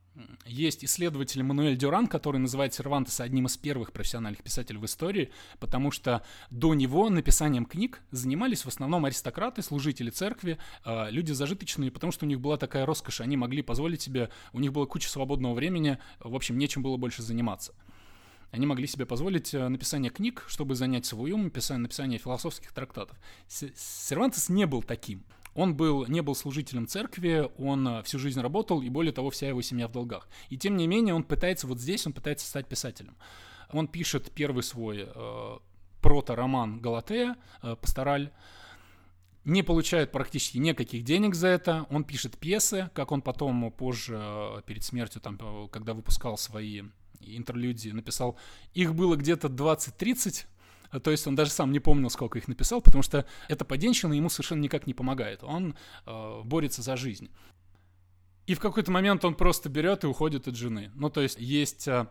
[0.46, 5.90] Есть исследователь Мануэль Дюран, который называет Сервантеса одним из первых профессиональных писателей в истории, потому
[5.90, 12.12] что до него написанием книг занимались в основном аристократы, служители церкви, а, люди зажиточные, потому
[12.12, 15.54] что у них была такая роскошь, они могли позволить себе, у них была куча свободного
[15.54, 17.72] времени, в общем, нечем было больше заниматься.
[18.50, 23.18] Они могли себе позволить э, написание книг, чтобы занять свой ум, написание, философских трактатов.
[23.46, 25.22] Сервантес не был таким.
[25.58, 29.48] Он был, не был служителем церкви, он э, всю жизнь работал, и более того, вся
[29.48, 30.28] его семья в долгах.
[30.50, 33.16] И тем не менее, он пытается, вот здесь он пытается стать писателем.
[33.72, 35.58] Он пишет первый свой э,
[36.00, 38.30] прото-роман «Галатея», э, «Пастораль»,
[39.44, 41.86] не получает практически никаких денег за это.
[41.90, 46.82] Он пишет пьесы, как он потом позже, э, перед смертью, там, э, когда выпускал свои
[47.20, 48.38] интерлюдии, написал.
[48.74, 50.46] Их было где-то 20-30,
[50.90, 54.28] то есть он даже сам не помнил, сколько их написал, потому что эта поденщина ему
[54.28, 55.42] совершенно никак не помогает.
[55.42, 57.30] Он э, борется за жизнь.
[58.46, 60.90] И в какой-то момент он просто берет и уходит от жены.
[60.94, 62.06] Ну, то есть есть э,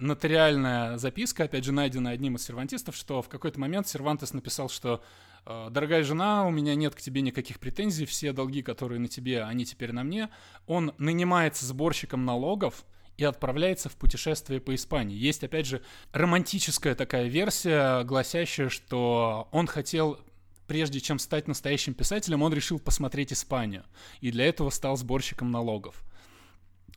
[0.00, 5.02] нотариальная записка, опять же, найденная одним из сервантистов, что в какой-то момент Сервантес написал, что
[5.44, 9.64] «Дорогая жена, у меня нет к тебе никаких претензий, все долги, которые на тебе, они
[9.64, 10.28] теперь на мне».
[10.66, 12.84] Он нанимается сборщиком налогов,
[13.16, 15.16] и отправляется в путешествие по Испании.
[15.16, 20.20] Есть, опять же, романтическая такая версия, гласящая, что он хотел
[20.66, 23.84] прежде чем стать настоящим писателем, он решил посмотреть Испанию.
[24.20, 26.02] И для этого стал сборщиком налогов.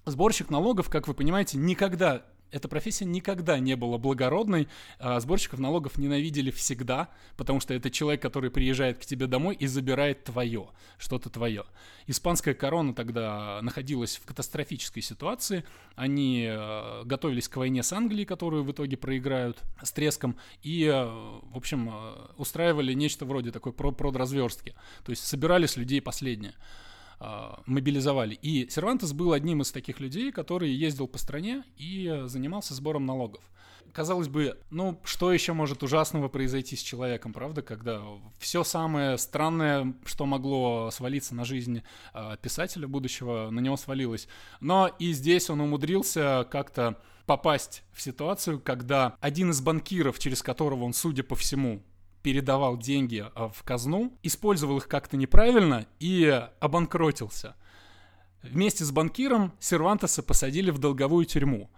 [0.06, 4.68] Сборщик налогов, как вы понимаете, никогда эта профессия никогда не была благородной.
[5.00, 9.68] А сборщиков налогов ненавидели всегда, потому что это человек, который приезжает к тебе домой и
[9.68, 11.66] забирает твое, что-то твое.
[12.08, 15.64] Испанская корона тогда находилась в катастрофической ситуации.
[15.96, 21.06] Они э, готовились к войне с Англией, которую в итоге проиграют с треском, и, э,
[21.06, 24.76] в общем, э, устраивали нечто вроде такой продразверстки.
[25.06, 26.56] То есть собирали с людей последнее.
[27.22, 28.36] А, мобилизовали.
[28.36, 33.44] И Сервантес был одним из таких людей, который ездил по стране и занимался сбором налогов.
[33.92, 38.02] Казалось бы, ну что еще может ужасного произойти с человеком, правда, когда
[38.38, 41.82] все самое странное, что могло свалиться на жизнь
[42.14, 44.28] э, писателя будущего, на него свалилось.
[44.62, 50.86] Но и здесь он умудрился как-то попасть в ситуацию, когда один из банкиров, через которого
[50.86, 51.84] он, судя по всему,
[52.22, 56.26] передавал деньги а, в казну, использовал их как-то неправильно и
[56.60, 57.56] обанкротился.
[58.42, 61.70] Вместе с банкиром Сервантеса посадили в долговую тюрьму.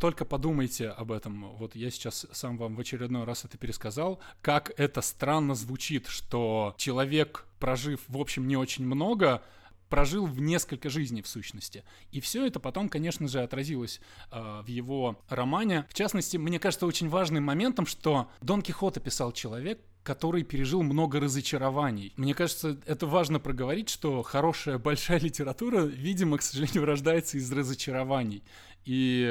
[0.00, 1.54] Только подумайте об этом.
[1.56, 4.18] Вот я сейчас сам вам в очередной раз это пересказал.
[4.40, 9.42] Как это странно звучит, что человек, прожив, в общем, не очень много,
[9.88, 11.84] прожил в несколько жизней в сущности.
[12.12, 15.86] И все это потом, конечно же, отразилось э, в его романе.
[15.88, 21.18] В частности, мне кажется очень важным моментом, что Дон Кихота писал человек, который пережил много
[21.18, 22.12] разочарований.
[22.16, 28.44] Мне кажется, это важно проговорить, что хорошая большая литература, видимо, к сожалению, рождается из разочарований.
[28.84, 29.26] И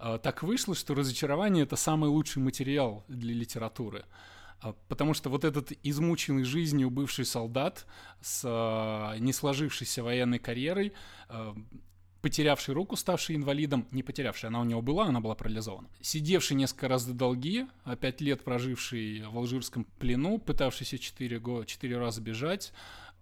[0.00, 4.04] э, так вышло, что разочарование это самый лучший материал для литературы.
[4.60, 7.86] А, потому что вот этот измученный жизнью бывший солдат
[8.20, 10.92] с э, не сложившейся военной карьерой,
[11.28, 11.54] э,
[12.20, 16.88] потерявший руку, ставший инвалидом, не потерявший, она у него была, она была парализована, сидевший несколько
[16.88, 22.74] раз за долги, а пять лет проживший в алжирском плену, пытавшийся четыре, четыре раза бежать,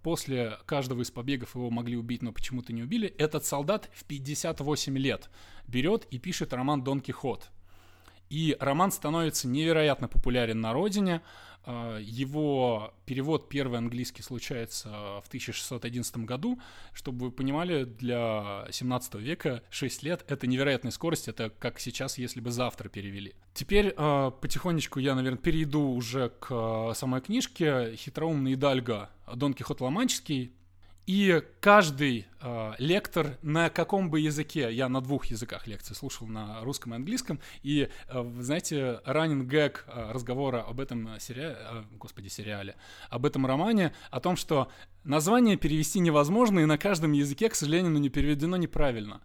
[0.02, 4.98] после каждого из побегов его могли убить, но почему-то не убили, этот солдат в 58
[4.98, 5.30] лет
[5.68, 7.50] берет и пишет роман «Дон Кихот»,
[8.30, 11.22] и роман становится невероятно популярен на родине.
[11.64, 14.88] А, его перевод первый английский случается
[15.22, 16.58] в 1611 году.
[16.92, 22.40] Чтобы вы понимали, для 17 века 6 лет— это невероятная скорость, это как сейчас, если
[22.40, 23.34] бы завтра перевели.
[23.54, 29.10] Теперь а, потихонечку я, наверное, перейду уже к а, самой книжке «Хитроумный Идальго.
[29.34, 30.52] Дон Кихот Ломанческий».
[31.08, 36.60] И каждый э, лектор на каком бы языке, я на двух языках лекции слушал, на
[36.60, 42.76] русском и английском, и, э, знаете, ранен гэг разговора об этом сериале, э, господи, сериале,
[43.08, 44.70] об этом романе, о том, что
[45.02, 49.22] название перевести невозможно, и на каждом языке, к сожалению, не переведено неправильно.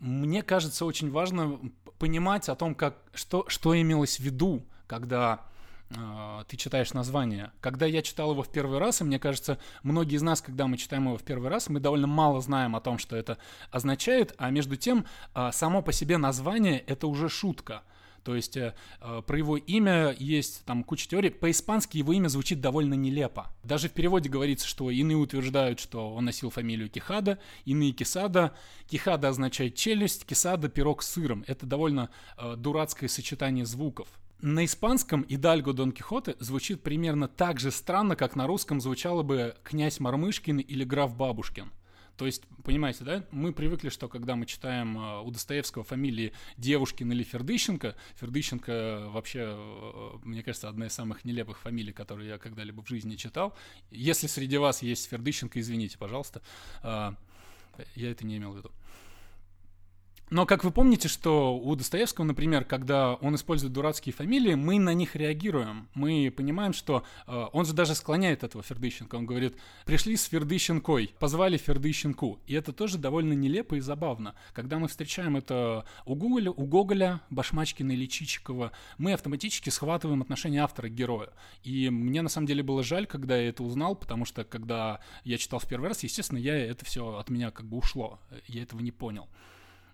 [0.00, 1.60] Мне кажется, очень важно
[1.98, 5.48] понимать о том, как, что, что имелось в виду, когда а,
[6.48, 7.50] ты читаешь название.
[7.60, 10.76] Когда я читал его в первый раз, и мне кажется, многие из нас, когда мы
[10.76, 13.38] читаем его в первый раз, мы довольно мало знаем о том, что это
[13.70, 17.82] означает, а между тем а, само по себе название— это уже шутка.
[18.28, 21.30] То есть э, э, про его имя есть там куча теорий.
[21.30, 23.50] По-испански его имя звучит довольно нелепо.
[23.62, 28.54] Даже в переводе говорится, что иные утверждают, что он носил фамилию Кихада, иные Кисада.
[28.86, 31.42] Кихада означает челюсть, Кисада— пирог с сыром.
[31.46, 34.08] Это довольно э, дурацкое сочетание звуков.
[34.40, 39.56] На испанском «Идальго Дон Кихоте» звучит примерно так же странно, как на русском звучало бы
[39.64, 41.72] «Князь Мармышкин» или «Граф Бабушкин».
[42.16, 47.10] То есть, понимаете, да, мы привыкли, что когда мы читаем э, у Достоевского фамилии Девушкин
[47.10, 52.82] или Фердыщенко, Фердыщенко вообще, э, мне кажется, одна из самых нелепых фамилий, которые я когда-либо
[52.82, 53.56] в жизни читал.
[53.90, 56.42] Если среди вас есть Фердыщенко, извините, пожалуйста,
[56.84, 57.12] э,
[57.96, 58.70] я это не имел в виду.
[60.30, 64.92] Но как вы помните, что у Достоевского, например, когда он использует дурацкие фамилии, мы на
[64.92, 65.88] них реагируем.
[65.94, 69.14] Мы понимаем, что э, он же даже склоняет этого Фердыщенко.
[69.16, 72.40] Он говорит, пришли с Фердыщенкой, позвали Фердыщенку.
[72.46, 74.34] И это тоже довольно нелепо и забавно.
[74.52, 80.62] Когда мы встречаем это у Гоголя, у Гоголя Башмачкина или Чичикова, мы автоматически схватываем отношение
[80.62, 81.30] автора к герою.
[81.64, 85.38] И мне на самом деле было жаль, когда я это узнал, потому что когда я
[85.38, 88.20] читал в первый раз, естественно, я это все от меня как бы ушло.
[88.46, 89.26] Я этого не понял.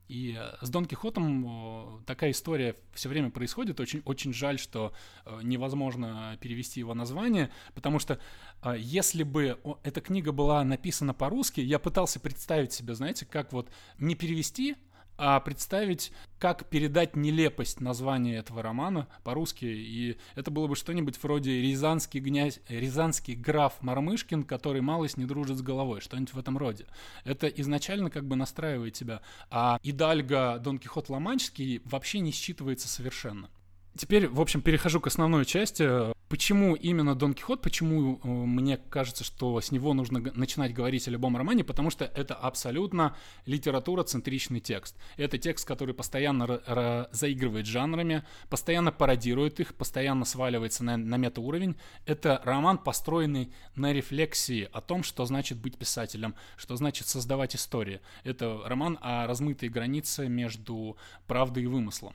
[0.08, 3.80] И э, с Дон Кихотом такая история все время происходит.
[3.80, 4.92] Очень, очень жаль, что
[5.24, 8.18] э, невозможно перевести его название, потому что
[8.62, 13.70] э, если бы эта книга была написана по-русски, я пытался представить себе, знаете, как вот
[13.98, 14.76] не перевести,
[15.16, 19.64] а представить, как передать нелепость названия этого романа по-русски.
[19.64, 25.59] И это было бы что-нибудь вроде «Рязанский, князь, «Рязанский граф Мармышкин, который малость не дружит
[25.59, 26.87] с головой», что-нибудь в этом роде.
[27.24, 29.22] Это изначально как бы настраивает тебя.
[29.50, 33.48] А Идальго Дон Кихот Ломанческий вообще не считывается совершенно.
[33.96, 35.88] Теперь, в общем, перехожу к основной части.
[36.35, 37.62] Почему именно Дон Кихот?
[37.62, 41.62] Почему э, мне кажется, что с него нужно начинать говорить о любом романе?
[41.62, 43.14] Потому что это абсолютно
[43.47, 44.97] литература-центричный текст.
[45.16, 51.77] Это текст, который постоянно заигрывает жанрами, постоянно пародирует их, постоянно сваливается на, на метауровень.
[52.05, 58.01] Это роман, построенный на рефлексии о том, что значит быть писателем, что значит создавать истории.
[58.25, 60.97] Это роман о размытой границе между
[61.29, 62.12] правдой и вымыслом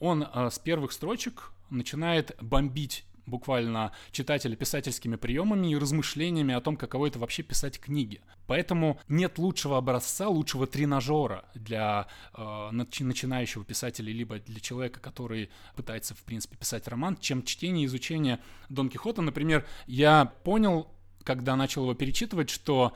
[0.00, 6.76] он э, с первых строчек начинает бомбить буквально читателя писательскими приемами и размышлениями о том,
[6.76, 8.20] каково это вообще писать книги.
[8.46, 16.14] Поэтому нет лучшего образца, лучшего тренажера для э, начинающего писателя, либо для человека, который пытается,
[16.14, 19.22] в принципе, писать роман, чем чтение и изучение Дон Кихота.
[19.22, 20.88] Например, я понял,
[21.24, 22.94] когда начал его перечитывать, что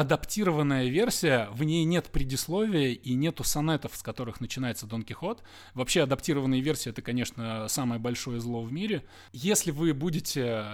[0.00, 5.42] адаптированная версия, в ней нет предисловия и нету сонетов, с которых начинается Дон Кихот.
[5.74, 9.04] Вообще адаптированная версия это, конечно, самое большое зло в мире.
[9.32, 10.64] Если вы будете,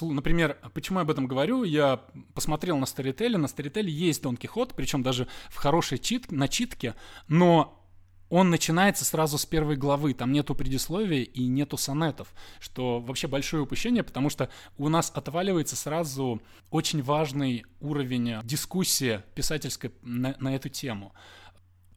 [0.00, 2.00] например, почему я об этом говорю, я
[2.34, 6.96] посмотрел на Старителе, на Старителе есть Дон Кихот, причем даже в хорошей чит, начитке,
[7.28, 7.85] но
[8.28, 13.62] он начинается сразу с первой главы, там нету предисловия и нету сонетов, что вообще большое
[13.62, 14.48] упущение, потому что
[14.78, 21.12] у нас отваливается сразу очень важный уровень дискуссии писательской на, на эту тему.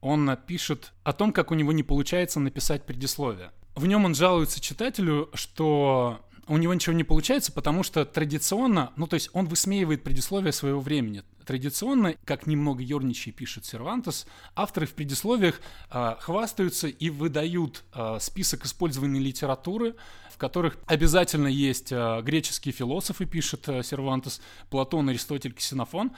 [0.02, 3.52] Он пишет о том, как у него не получается написать предисловие.
[3.76, 9.08] В нем он жалуется читателю, что у него ничего не получается, потому что традиционно, ну
[9.08, 11.24] то есть он высмеивает предисловие своего времени.
[11.46, 14.26] Традиционно, как немного ерничай пишет Сервантес,
[14.56, 19.96] авторы в предисловиях э, хвастаются и выдают э, список использованной литературы,
[20.32, 26.12] в которых обязательно есть э, греческие философы, пишет э, Сервантес, Платон, Аристотель, Ксенофон,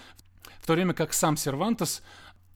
[0.61, 2.01] в то время как сам Сервантес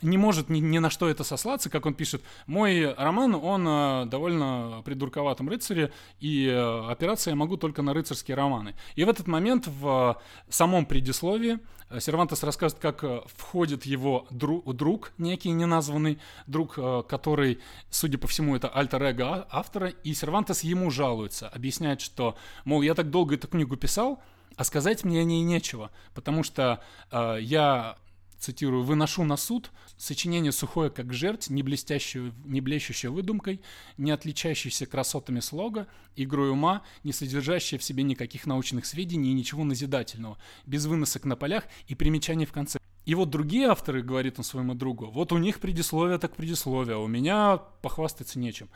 [0.02, 2.22] не может ни, ни на что это сослаться, как он пишет.
[2.48, 8.36] Мой роман, он э, довольно придурковатом рыцаре, и э, опираться я могу только на рыцарские
[8.36, 8.76] романы.
[8.96, 14.28] И в этот момент в э, самом предисловии э, Сервантес рассказывает, как э, входит его
[14.30, 20.64] друг, друг, некий неназванный друг, э, который, судя по всему, это альтер-эго автора, и Сервантес
[20.64, 22.36] ему жалуется, объясняет, что,
[22.66, 24.22] мол, я так долго эту книгу писал,
[24.58, 26.82] а сказать мне о ней нечего, потому что
[27.12, 27.98] э, я
[28.40, 33.62] цитирую, «выношу на суд сочинение сухое, как жерть, не, блестящую, не блещущее выдумкой,
[33.98, 39.64] не отличающееся красотами слога, игрой ума, не содержащее в себе никаких научных сведений и ничего
[39.64, 42.80] назидательного, без выносок на полях и примечаний в конце».
[43.06, 47.00] И вот другие авторы, говорит он своему другу, вот у них предисловие так предисловие, а
[47.00, 48.68] у меня похвастаться нечем.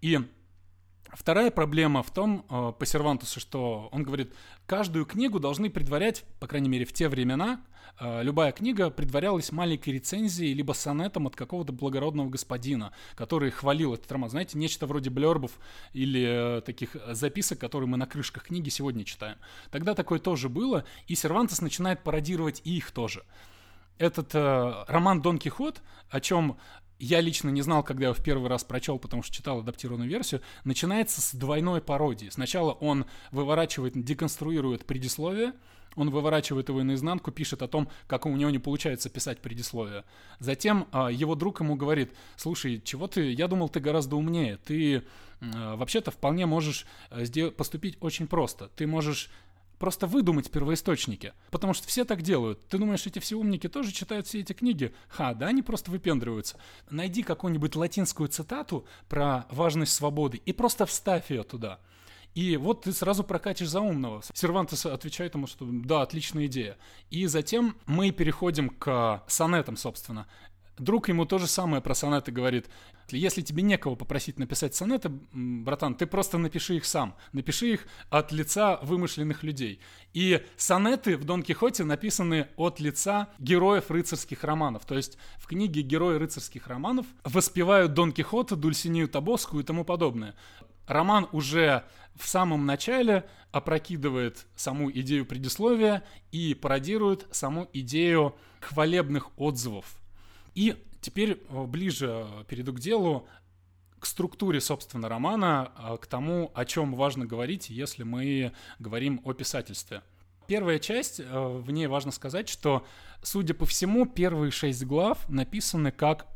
[0.00, 0.20] И
[1.10, 4.34] Вторая проблема в том, э, по Сервантусу, что он говорит,
[4.66, 7.60] каждую книгу должны предварять, по крайней мере, в те времена,
[8.00, 14.10] э, любая книга предварялась маленькой рецензией либо сонетом от какого-то благородного господина, который хвалил этот
[14.10, 14.30] роман.
[14.30, 15.52] Знаете, нечто вроде блербов
[15.92, 19.36] или э, таких записок, которые мы на крышках книги сегодня читаем.
[19.70, 23.22] Тогда такое тоже было, и Сервантес начинает пародировать и их тоже
[23.98, 25.80] этот э, роман Дон Кихот,
[26.10, 26.58] о чем
[27.02, 30.40] я лично не знал, когда я в первый раз прочел, потому что читал адаптированную версию,
[30.64, 32.28] начинается с двойной пародии.
[32.28, 35.52] Сначала он выворачивает, деконструирует предисловие,
[35.96, 40.04] он выворачивает его наизнанку, пишет о том, как у него не получается писать предисловие.
[40.38, 44.94] Затем э, его друг ему говорит, слушай, чего ты, я думал, ты гораздо умнее, ты
[44.94, 45.02] э,
[45.40, 48.68] вообще-то вполне можешь э, поступить очень просто.
[48.76, 49.28] Ты можешь
[49.82, 51.32] просто выдумать первоисточники.
[51.50, 52.64] Потому что все так делают.
[52.68, 54.94] Ты думаешь, эти все умники тоже читают все эти книги?
[55.08, 56.56] Ха, да, они просто выпендриваются.
[56.88, 61.80] Найди какую-нибудь латинскую цитату про важность свободы и просто вставь ее туда.
[62.36, 64.22] И вот ты сразу прокатишь за умного.
[64.32, 66.78] Сервантес отвечает ему, что да, отличная идея.
[67.10, 70.28] И затем мы переходим к сонетам, собственно.
[70.78, 72.68] Друг ему то же самое про сонеты говорит.
[73.10, 77.14] Если тебе некого попросить написать сонеты, братан, ты просто напиши их сам.
[77.32, 79.80] Напиши их от лица вымышленных людей.
[80.14, 84.86] И сонеты в Дон Кихоте написаны от лица героев рыцарских романов.
[84.86, 90.34] То есть в книге «Герои рыцарских романов» воспевают Дон Кихота, Дульсинию Табоску и тому подобное.
[90.86, 100.01] Роман уже в самом начале опрокидывает саму идею предисловия и пародирует саму идею хвалебных отзывов
[100.54, 103.26] и теперь э, ближе э, перейду к делу,
[103.98, 109.32] к структуре, собственно, романа, э, к тому, о чем важно говорить, если мы говорим о
[109.34, 110.02] писательстве.
[110.46, 112.84] Первая часть, в ней важно сказать, что,
[113.22, 116.26] судя по всему, первые шесть глав написаны как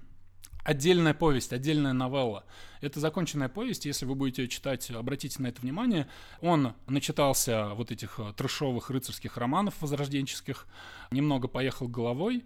[0.64, 2.44] отдельная повесть, отдельная новелла.
[2.80, 6.08] Это законченная повесть, если вы будете читать, обратите на это внимание.
[6.40, 10.66] Он начитался вот этих трешовых рыцарских романов возрожденческих,
[11.10, 12.44] немного поехал головой,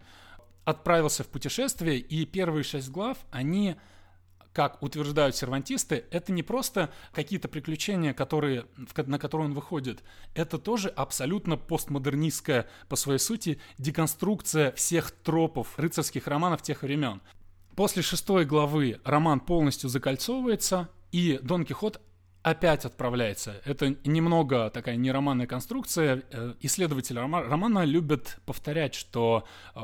[0.66, 3.76] отправился в путешествие, и первые шесть глав, они
[4.52, 8.64] как утверждают сервантисты, это не просто какие-то приключения, которые,
[8.96, 10.02] на которые он выходит.
[10.34, 17.20] Это тоже абсолютно постмодернистская по своей сути деконструкция всех тропов рыцарских романов тех времен.
[17.76, 22.00] После шестой главы роман полностью закольцовывается, и Дон Кихот
[22.46, 23.60] опять отправляется.
[23.64, 26.22] Это немного такая нероманная конструкция.
[26.30, 29.80] Э, исследователи романа любят повторять, что э,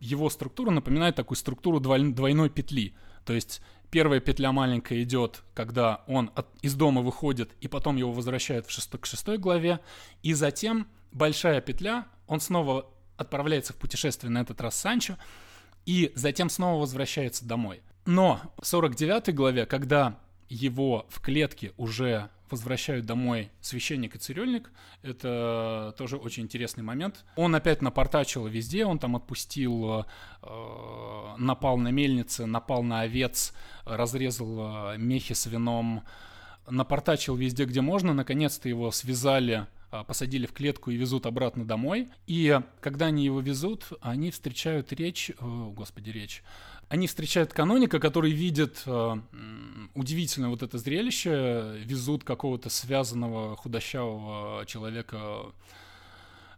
[0.00, 2.94] его структура напоминает такую структуру двойной петли.
[3.24, 8.10] То есть первая петля маленькая идет, когда он от, из дома выходит, и потом его
[8.10, 9.78] возвращают в шестой, к шестой главе.
[10.24, 15.14] И затем большая петля, он снова отправляется в путешествие, на этот раз Санчо,
[15.86, 17.82] и затем снова возвращается домой.
[18.04, 20.18] Но в 49 главе, когда
[20.50, 24.70] его в клетке уже возвращают домой священник и цирюльник.
[25.02, 27.24] Это тоже очень интересный момент.
[27.36, 30.04] Он опять напортачил везде, он там отпустил,
[30.42, 36.02] э, напал на мельницы, напал на овец, разрезал э, мехи с вином,
[36.68, 38.12] напортачил везде, где можно.
[38.12, 42.08] Наконец-то его связали э, посадили в клетку и везут обратно домой.
[42.26, 46.42] И когда они его везут, они встречают речь, о, господи, речь,
[46.90, 49.16] они встречают каноника, который видит э,
[49.94, 55.52] удивительное вот это зрелище, везут какого-то связанного худощавого человека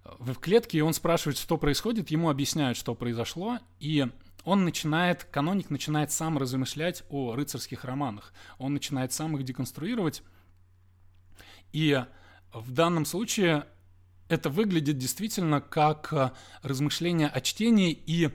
[0.04, 4.06] в клетке, и он спрашивает, что происходит, ему объясняют, что произошло, и
[4.44, 8.32] он начинает, каноник начинает сам размышлять о рыцарских романах.
[8.56, 10.22] Он начинает сам их деконструировать.
[11.72, 12.02] И
[12.54, 13.66] в данном случае
[14.30, 16.30] это выглядит действительно как э,
[16.62, 18.30] размышление о чтении и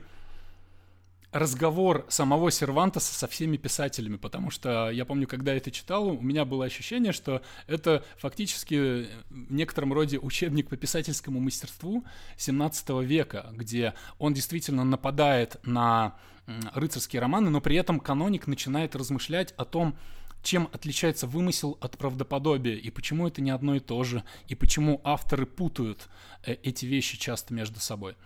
[1.32, 6.20] разговор самого Сервантеса со всеми писателями, потому что я помню, когда я это читал, у
[6.20, 12.04] меня было ощущение, что это фактически в некотором роде учебник по писательскому мастерству
[12.36, 16.16] 17 века, где он действительно нападает на
[16.74, 19.96] рыцарские романы, но при этом каноник начинает размышлять о том,
[20.42, 25.00] чем отличается вымысел от правдоподобия, и почему это не одно и то же, и почему
[25.04, 26.08] авторы путают
[26.44, 28.16] э, эти вещи часто между собой.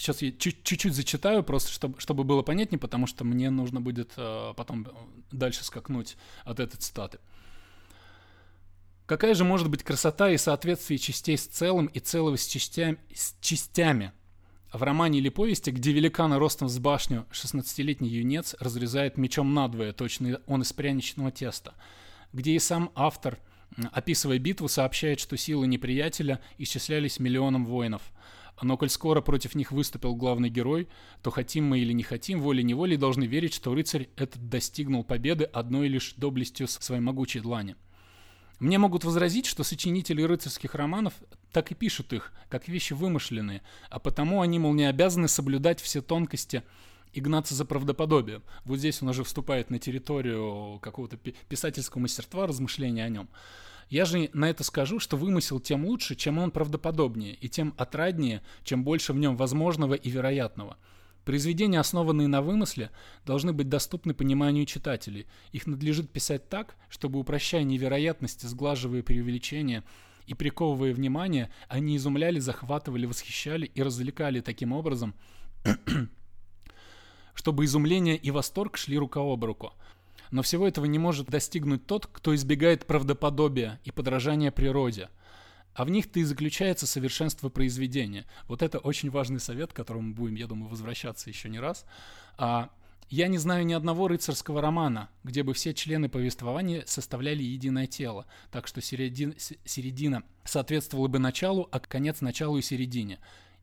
[0.00, 4.54] Сейчас я чуть-чуть зачитаю, просто чтобы, чтобы было понятнее, потому что мне нужно будет э,
[4.56, 4.88] потом
[5.30, 7.18] дальше скакнуть от этой цитаты.
[9.04, 13.34] Какая же может быть красота и соответствие частей с целым и целого с частями, с
[13.42, 14.12] частями?
[14.72, 20.40] В романе или повести, где великана ростом с башню 16-летний юнец разрезает мечом надвое, точно
[20.46, 21.74] он из пряничного теста,
[22.32, 23.38] где и сам автор,
[23.92, 28.00] описывая битву, сообщает, что силы неприятеля исчислялись миллионом воинов–
[28.62, 30.88] но коль скоро против них выступил главный герой,
[31.22, 35.88] то хотим мы или не хотим, волей-неволей должны верить, что рыцарь этот достигнул победы одной
[35.88, 37.76] лишь доблестью своей могучей длани.
[38.58, 41.14] Мне могут возразить, что сочинители рыцарских романов
[41.50, 46.02] так и пишут их, как вещи вымышленные, а потому они, мол, не обязаны соблюдать все
[46.02, 46.62] тонкости
[47.14, 48.42] и гнаться за правдоподобие.
[48.64, 53.28] Вот здесь он уже вступает на территорию какого-то писательского мастерства, размышления о нем.
[53.90, 58.40] Я же на это скажу, что вымысел тем лучше, чем он правдоподобнее, и тем отраднее,
[58.62, 60.76] чем больше в нем возможного и вероятного.
[61.24, 62.90] Произведения, основанные на вымысле,
[63.26, 65.26] должны быть доступны пониманию читателей.
[65.50, 69.82] Их надлежит писать так, чтобы, упрощая невероятности, сглаживая преувеличения
[70.26, 75.14] и приковывая внимание, они изумляли, захватывали, восхищали и развлекали таким образом,
[77.34, 79.72] чтобы изумление и восторг шли рука об руку.
[80.30, 85.08] Но всего этого не может достигнуть тот, кто избегает правдоподобия и подражания природе.
[85.74, 88.26] А в них-то и заключается совершенство произведения.
[88.48, 91.84] Вот это очень важный совет, к которому будем, я думаю, возвращаться еще не раз.
[92.38, 92.70] А,
[93.08, 98.26] я не знаю ни одного рыцарского романа, где бы все члены повествования составляли единое тело,
[98.52, 103.18] так что середина, середина соответствовала бы началу, а конец началу и середине.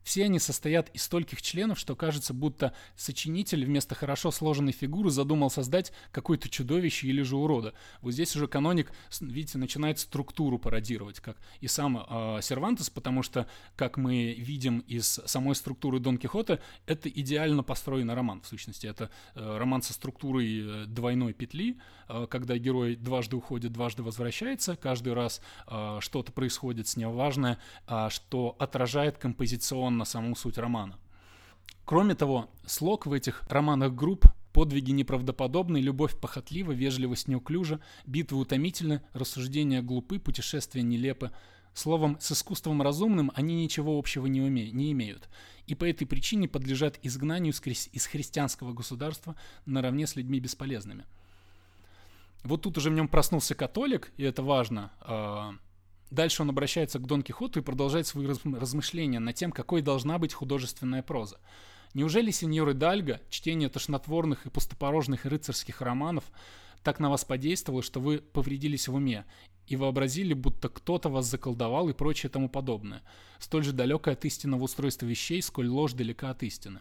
[0.08, 5.50] Все они состоят из стольких членов, что кажется, будто сочинитель вместо хорошо сложенной фигуры задумал
[5.50, 7.74] создать какое-то чудовище или же урода.
[8.00, 8.90] Вот здесь уже каноник,
[9.20, 15.20] видите, начинает структуру пародировать, как и сам э, Сервантес, потому что, как мы видим из
[15.26, 18.86] самой структуры Дон Кихота, это идеально построенный роман, в сущности.
[18.86, 21.76] Это э, роман со структурой э, двойной петли,
[22.08, 27.58] э, когда герой дважды уходит, дважды возвращается, каждый раз э, что-то происходит с ним важное,
[27.86, 30.98] э, что отражает композиционно на саму суть романа.
[31.84, 34.26] Кроме того, слог в этих романах групп
[34.58, 41.30] Подвиги неправдоподобны, любовь похотлива, вежливость неуклюжа, битвы утомительны, рассуждения глупы, путешествия нелепы.
[41.74, 45.28] Словом, с искусством разумным они ничего общего не, уме, не имеют,
[45.68, 51.04] и по этой причине подлежат изгнанию из христианского государства наравне с людьми бесполезными.
[52.42, 55.54] Вот тут уже в нем проснулся католик, и это важно, а,
[56.10, 60.32] Дальше он обращается к Дон Кихоту и продолжает свои размышления над тем, какой должна быть
[60.32, 61.38] художественная проза.
[61.94, 66.24] Неужели сеньоры Дальго, чтение тошнотворных и пустопорожных рыцарских романов,
[66.82, 69.24] так на вас подействовало, что вы повредились в уме
[69.66, 73.02] и вообразили, будто кто-то вас заколдовал и прочее тому подобное,
[73.38, 76.80] столь же далекое от истинного устройства вещей, сколь ложь далека от истины.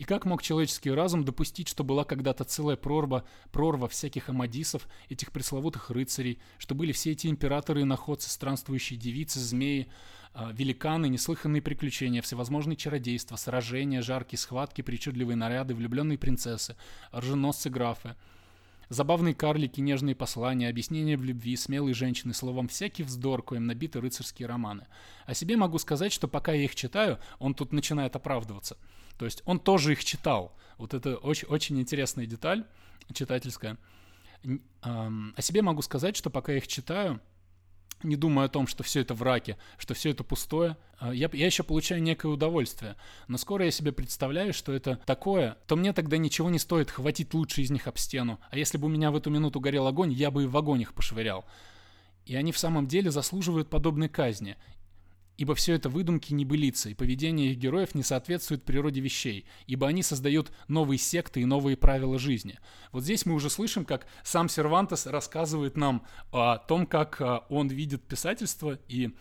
[0.00, 3.22] И как мог человеческий разум допустить, что была когда-то целая прорва,
[3.52, 9.38] прорва всяких амадисов, этих пресловутых рыцарей, что были все эти императоры и находцы, странствующие девицы,
[9.40, 9.88] змеи,
[10.32, 16.76] э, великаны, неслыханные приключения, всевозможные чародейства, сражения, жаркие схватки, причудливые наряды, влюбленные принцессы,
[17.12, 18.16] оруженосцы-графы,
[18.88, 24.48] Забавные карлики, нежные послания, объяснения в любви, смелые женщины, словом, всякий вздор, коим набиты рыцарские
[24.48, 24.88] романы.
[25.26, 28.76] О себе могу сказать, что пока я их читаю, он тут начинает оправдываться.
[29.20, 30.56] То есть он тоже их читал.
[30.78, 32.64] Вот это очень, очень интересная деталь
[33.12, 33.76] читательская.
[34.80, 37.20] О себе могу сказать, что пока я их читаю,
[38.02, 40.78] не думаю о том, что все это враки, что все это пустое.
[40.98, 42.96] А, я, я еще получаю некое удовольствие.
[43.28, 47.34] Но скоро я себе представляю, что это такое, то мне тогда ничего не стоит хватить
[47.34, 48.40] лучше из них об стену.
[48.50, 50.80] А если бы у меня в эту минуту горел огонь, я бы и в огонь
[50.80, 51.44] их пошвырял.
[52.24, 54.56] И они в самом деле заслуживают подобной казни.
[55.40, 60.02] Ибо все это выдумки небылицы, и поведение их героев не соответствует природе вещей, ибо они
[60.02, 62.58] создают новые секты и новые правила жизни.
[62.92, 67.68] Вот здесь мы уже слышим, как сам Сервантес рассказывает нам о том, как а, он
[67.68, 69.16] видит писательство и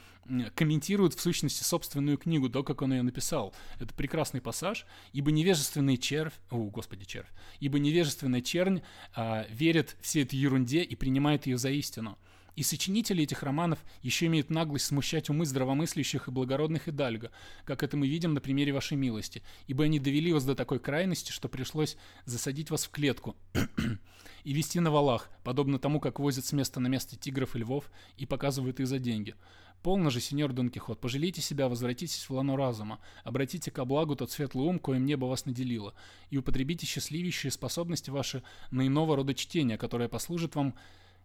[0.56, 3.56] комментирует в сущности собственную книгу, то, как он ее написал.
[3.80, 4.86] Это прекрасный пассаж.
[5.14, 7.30] «Ибо невежественный червь...» О, господи, червь.
[7.62, 8.82] «Ибо невежественная чернь
[9.16, 12.18] а, верит всей этой ерунде и принимает ее за истину».
[12.60, 17.32] И сочинители этих романов еще имеют наглость смущать умы здравомыслящих и благородных Идальго,
[17.64, 21.32] как это мы видим на примере вашей милости, ибо они довели вас до такой крайности,
[21.32, 21.96] что пришлось
[22.26, 23.38] засадить вас в клетку
[24.44, 27.90] и вести на валах, подобно тому, как возят с места на место тигров и львов
[28.18, 29.36] и показывают их за деньги.
[29.82, 34.32] Полно же, сеньор Дон Кихот, пожалейте себя, возвратитесь в лано разума, обратите ко благу тот
[34.32, 35.94] светлый ум, коим небо вас наделило,
[36.30, 40.76] и употребите счастливейшие способности ваши на иного рода чтения, которое послужит вам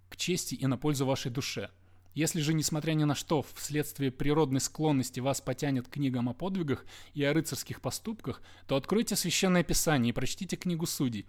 [0.08, 1.70] к чести и на пользу вашей душе.
[2.14, 7.24] Если же, несмотря ни на что, вследствие природной склонности вас потянет книгам о подвигах и
[7.24, 11.26] о рыцарских поступках, то откройте Священное Писание и прочтите книгу Судей.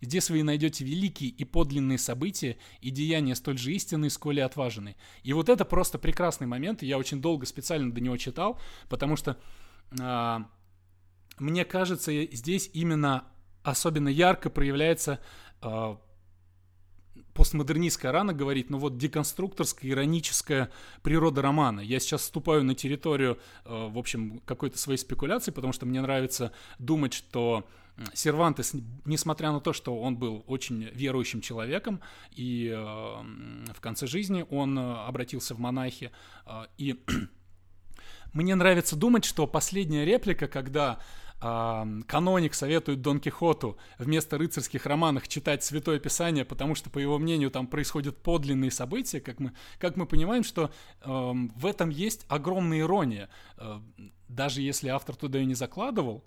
[0.00, 4.94] Здесь вы найдете великие и подлинные события и деяния столь же истинные, сколь и отваженные.
[5.24, 9.38] И вот это просто прекрасный момент, я очень долго специально до него читал, потому что
[9.98, 10.38] э,
[11.40, 13.24] мне кажется, здесь именно
[13.64, 15.20] особенно ярко проявляется
[15.62, 15.96] э,
[17.38, 20.72] постмодернистская рана говорит, ну вот деконструкторская, ироническая
[21.02, 21.78] природа романа.
[21.78, 26.50] Я сейчас вступаю на территорию, э, в общем, какой-то своей спекуляции, потому что мне нравится
[26.80, 27.64] думать, что
[28.12, 28.74] Сервантес,
[29.04, 32.00] несмотря на то, что он был очень верующим человеком,
[32.32, 36.10] и э, в конце жизни он э, обратился в монахи,
[36.76, 37.00] и
[38.32, 40.98] мне нравится думать, что последняя реплика, когда
[41.40, 47.50] каноник советует Дон Кихоту вместо рыцарских романов читать Святое Писание, потому что, по его мнению,
[47.50, 50.70] там происходят подлинные события, как мы, как мы понимаем, что э,
[51.04, 53.28] в этом есть огромная ирония.
[53.56, 53.80] Э,
[54.28, 56.24] даже если автор туда и не закладывал,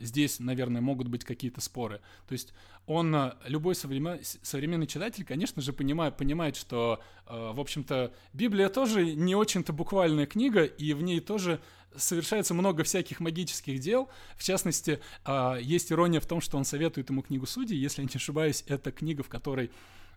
[0.00, 2.00] Здесь, наверное, могут быть какие-то споры.
[2.26, 2.54] То есть
[2.86, 9.14] он, э, любой современный читатель, конечно же, понимает, понимает что, э, в общем-то, Библия тоже
[9.14, 11.60] не очень-то буквальная книга, и в ней тоже
[11.96, 14.08] совершается много всяких магических дел.
[14.36, 17.76] В частности, э, есть ирония в том, что он советует ему книгу Судей.
[17.76, 19.70] Если я не ошибаюсь, это книга, в которой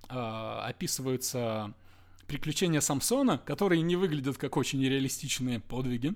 [0.09, 1.73] описываются
[2.27, 6.13] приключения Самсона, которые не выглядят как очень реалистичные подвиги,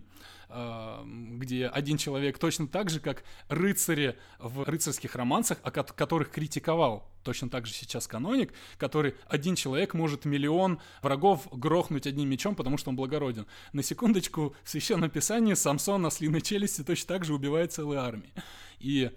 [0.49, 7.09] а, где один человек точно так же, как рыцари в рыцарских романсах, о которых критиковал
[7.23, 12.77] точно так же сейчас каноник, который один человек может миллион врагов грохнуть одним мечом, потому
[12.77, 13.47] что он благороден.
[13.71, 18.33] На секундочку, в Священном Писании Самсон на слиной челюсти точно так же убивает целые армии.
[18.79, 19.11] И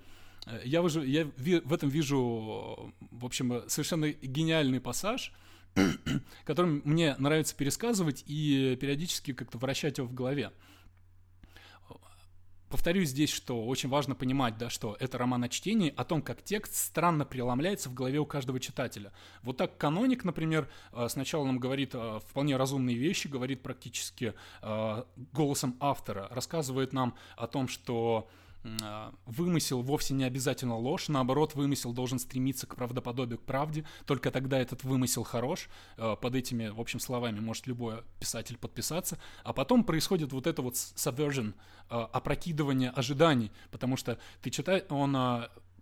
[0.46, 5.32] э, я, вижу, я в этом вижу, в общем, совершенно гениальный пассаж–
[6.44, 10.52] которым мне нравится пересказывать и периодически как-то вращать его в голове.
[12.74, 16.42] Повторюсь здесь, что очень важно понимать, да, что это роман о чтении, о том, как
[16.42, 19.12] текст странно преломляется в голове у каждого читателя.
[19.42, 25.04] Вот так каноник, например, э, сначала нам говорит э, вполне разумные вещи, говорит практически э,
[25.32, 28.28] голосом автора, рассказывает нам о том, что
[29.26, 34.58] вымысел вовсе не обязательно ложь, наоборот, вымысел должен стремиться к правдоподобию, к правде, только тогда
[34.58, 39.84] этот вымысел хорош, а, под этими, в общем, словами может любой писатель подписаться, а потом
[39.84, 41.54] происходит вот это вот subversion,
[41.90, 45.14] а, опрокидывание ожиданий, потому что ты читаешь, он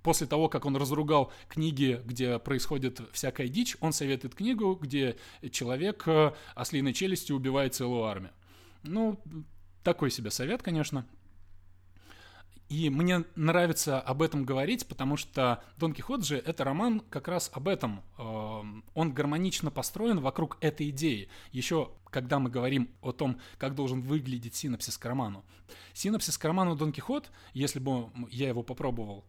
[0.03, 5.17] после того, как он разругал книги, где происходит всякая дичь, он советует книгу, где
[5.53, 6.09] человек
[6.57, 8.33] ослиной челюстью убивает целую армию.
[8.83, 9.21] Ну,
[9.85, 11.07] такой себе совет, конечно.
[12.73, 17.51] И мне нравится об этом говорить, потому что Дон Кихот же это роман как раз
[17.53, 18.03] об этом.
[18.17, 21.29] Эм, он гармонично построен вокруг этой идеи.
[21.51, 25.45] Еще когда мы говорим о том, как должен выглядеть синапсис к роману.
[25.93, 29.27] Синапсис к роману Дон Кихот, если бы я его попробовал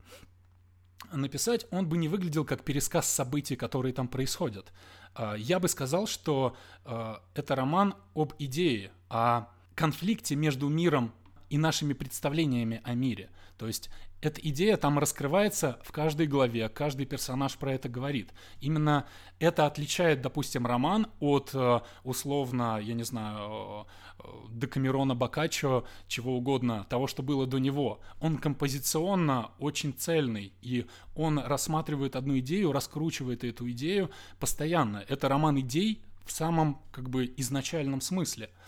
[1.11, 4.71] написать, он бы не выглядел как пересказ событий, которые там происходят.
[5.17, 11.11] Э, я бы сказал, что э, это роман об идее, о конфликте между миром
[11.53, 13.29] и нашими представлениями о мире.
[13.59, 13.91] То есть
[14.21, 18.31] эта идея там раскрывается в каждой главе, каждый персонаж про это говорит.
[18.59, 19.05] Именно
[19.37, 23.85] это отличает, допустим, роман от э, условно, я не знаю,
[24.17, 27.99] э, Декамерона Бокаччо, чего угодно, того, что было до него.
[28.19, 35.05] Он композиционно очень цельный, и он рассматривает одну идею, раскручивает эту идею постоянно.
[35.07, 38.49] Это роман идей в самом как бы изначальном смысле–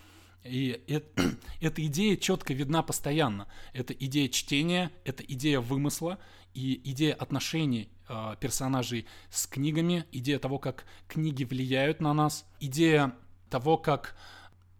[0.45, 0.81] и
[1.61, 3.47] эта идея четко видна постоянно.
[3.73, 6.19] Это идея чтения, это идея вымысла
[6.53, 13.15] и идея отношений э, персонажей с книгами, идея того, как книги влияют на нас, идея
[13.49, 14.15] того, как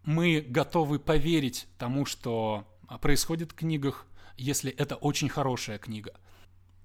[0.03, 2.67] мы готовы поверить тому, что
[3.01, 4.05] происходит в книгах,
[4.37, 6.13] если это очень хорошая книга.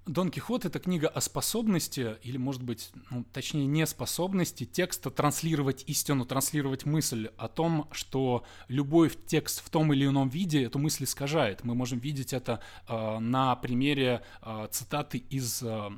[0.07, 6.25] Дон Кихот— это книга о способности, или, может быть, ну, точнее, неспособности текста транслировать истину,
[6.25, 11.63] транслировать мысль о том, что любой текст в том или ином виде эту мысль искажает.
[11.63, 15.91] Мы можем видеть это э, на примере э, цитаты из э,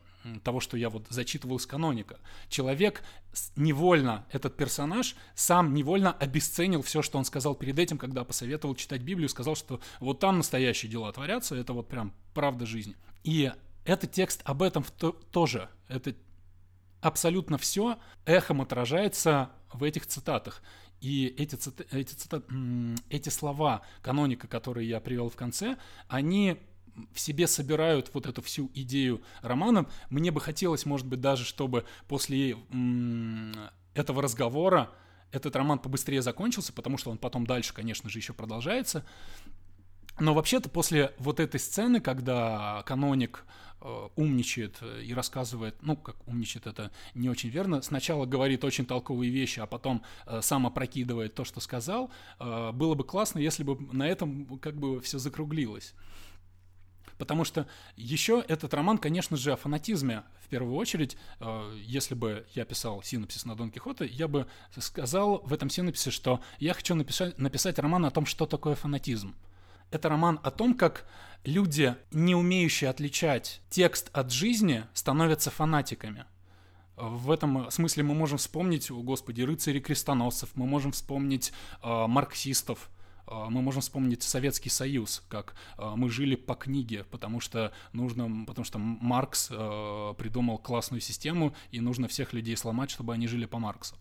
[0.43, 2.19] того, что я вот зачитывал из каноника.
[2.49, 3.03] Человек
[3.55, 9.01] невольно, этот персонаж, сам невольно обесценил все, что он сказал перед этим, когда посоветовал читать
[9.01, 12.97] Библию, сказал, что вот там настоящие дела творятся, это вот прям правда жизни.
[13.23, 13.49] И
[13.85, 14.83] этот текст об этом
[15.31, 15.69] тоже.
[15.87, 16.15] Это
[17.01, 20.61] абсолютно все эхом отражается в этих цитатах.
[21.01, 21.85] И эти, цит...
[21.91, 22.45] эти, цитат...
[23.09, 25.77] эти слова каноника, которые я привел в конце,
[26.07, 26.57] они
[27.11, 29.89] в себе собирают вот эту всю идею романа.
[30.09, 32.55] Мне бы хотелось, может быть, даже, чтобы после
[33.93, 34.91] этого разговора
[35.31, 39.03] этот роман побыстрее закончился, потому что он потом дальше, конечно же, еще продолжается.
[40.19, 43.45] Но вообще-то после вот этой сцены, когда каноник
[43.81, 49.31] э, умничает и рассказывает, ну, как умничает, это не очень верно, сначала говорит очень толковые
[49.31, 53.77] вещи, а потом э, сам опрокидывает то, что сказал, э, было бы классно, если бы
[53.91, 55.93] на этом как бы все закруглилось.
[57.17, 61.17] Потому что еще этот роман, конечно же, о фанатизме в первую очередь.
[61.39, 64.47] Э, если бы я писал синопсис на Дон Кихота, я бы
[64.77, 69.35] сказал в этом синопсисе, что я хочу написать, написать роман о том, что такое фанатизм.
[69.93, 71.05] Это роман о том, как
[71.43, 76.25] люди, не умеющие отличать текст от жизни, становятся фанатиками.
[76.97, 82.89] В этом смысле мы можем вспомнить, о господи, рыцарей крестоносцев, мы можем вспомнить э, марксистов,
[83.27, 88.45] э, мы можем вспомнить Советский Союз, как э, мы жили по книге, потому что нужно,
[88.47, 93.45] потому что Маркс э, придумал классную систему, и нужно всех людей сломать, чтобы они жили
[93.45, 93.95] по Марксу.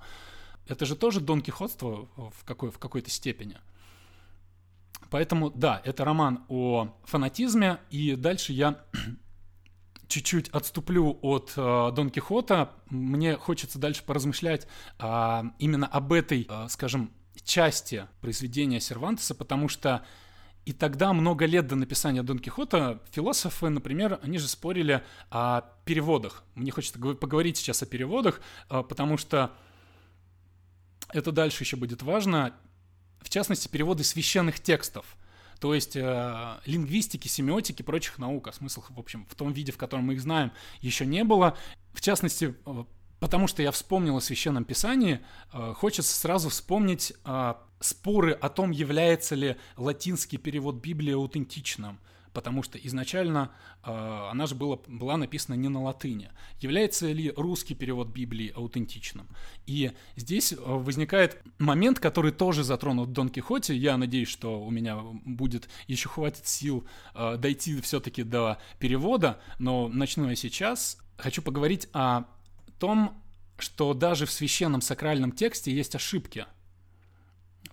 [0.69, 3.59] Это же тоже Дон Кихотство в, какой, в какой-то степени.
[5.13, 8.83] Поэтому, да, это роман о фанатизме, и дальше я
[10.09, 12.71] чуть-чуть отступлю от э, Дон Кихота.
[12.89, 14.67] Мне хочется дальше поразмышлять
[14.99, 17.11] э, именно об этой, э, скажем,
[17.45, 20.03] части произведения Сервантеса, потому что
[20.65, 26.43] и тогда, много лет до написания Дон Кихота, философы, например, они же спорили о переводах.
[26.55, 28.41] Мне хочется поговорить сейчас о переводах,
[28.71, 29.51] э, потому что
[31.13, 32.55] это дальше еще будет важно
[33.23, 35.17] в частности, переводы священных текстов.
[35.61, 39.79] То есть э, лингвистики, семиотики, прочих наук, а смысл, в общем, в том виде, в
[39.79, 40.51] котором мы их знаем,
[40.81, 41.57] еще не было.
[41.93, 42.85] В частности, э,
[43.21, 45.21] потому что я вспомнил о Священном Писании,
[45.53, 52.01] э, хочется сразу вспомнить э, споры о том, является ли латинский перевод Библии аутентичным
[52.33, 53.51] потому что изначально
[53.85, 53.91] э,
[54.31, 56.31] она же была, была написана не на латыни.
[56.61, 59.29] Является ли русский перевод Библии аутентичным?
[59.67, 63.77] И здесь э, возникает момент, который тоже затронут Дон Кихоте.
[63.77, 69.89] Я надеюсь, что у меня будет еще хватит сил э, дойти все-таки до перевода, но
[69.89, 70.99] начну я сейчас.
[71.17, 72.25] Хочу поговорить о
[72.79, 73.23] том,
[73.59, 76.47] что даже в священном сакральном тексте есть ошибки–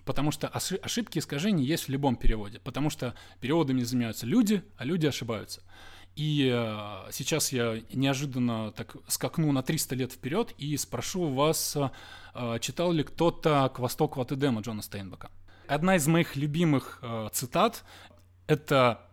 [0.06, 2.60] Потому что ошибки и искажения есть в любом переводе.
[2.60, 5.62] Потому что переводами занимаются люди, а люди ошибаются.
[6.16, 12.60] И э, сейчас я неожиданно так скакну на 300 лет вперед и спрошу вас, э,
[12.60, 15.30] читал ли кто-то «К востоку от Эдема» Джона Стейнбека.
[15.68, 17.84] Одна из моих любимых э, цитат—
[18.48, 19.09] это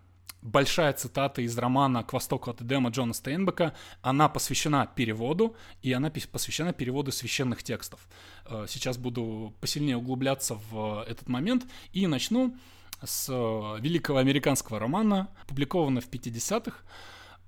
[0.46, 3.74] большая цитата из романа «К востоку от Эдема» Джона Стейнбека.
[4.00, 8.00] Она посвящена переводу, и она посвящена переводу священных текстов.
[8.46, 12.56] Э, сейчас буду посильнее углубляться в этот момент и начну
[13.02, 16.78] с э, великого американского романа, опубликованного в 50-х.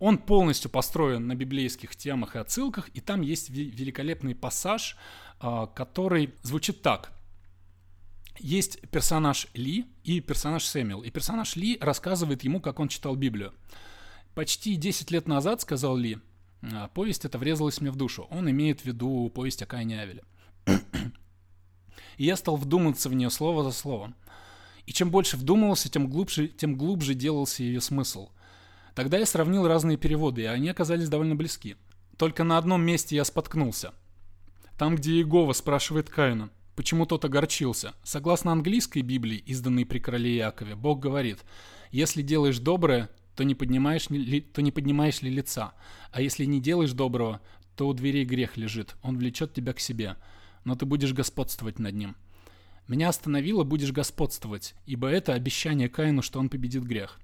[0.01, 4.97] Он полностью построен на библейских темах и отсылках, и там есть великолепный пассаж,
[5.41, 7.13] э, который звучит так
[8.39, 11.03] есть персонаж Ли и персонаж Сэмюэл.
[11.03, 13.53] И персонаж Ли рассказывает ему, как он читал Библию.
[14.35, 16.19] Почти 10 лет назад, сказал Ли,
[16.63, 18.27] «А, повесть эта врезалась мне в душу.
[18.31, 20.23] Он имеет в виду повесть о Каине Авеле.
[22.17, 24.15] И я стал вдумываться в нее слово за словом.
[24.87, 28.31] И чем больше вдумывался, тем глубже, тем глубже делался ее смысл.
[28.95, 31.77] Тогда я сравнил разные переводы, и они оказались довольно близки.
[32.17, 33.95] Только на одном месте я споткнулся.
[34.77, 37.93] Там, где Иегова спрашивает Каина, Почему тот огорчился?
[38.05, 41.41] Согласно английской Библии, изданной при короле Якове, Бог говорит,
[41.91, 45.73] «Если делаешь доброе, то не, поднимаешь ли, то не поднимаешь ли лица,
[46.13, 47.41] а если не делаешь доброго,
[47.75, 50.15] то у дверей грех лежит, он влечет тебя к себе,
[50.63, 52.15] но ты будешь господствовать над ним».
[52.87, 57.19] Меня остановило «будешь господствовать», ибо это обещание Каину, что он победит грех.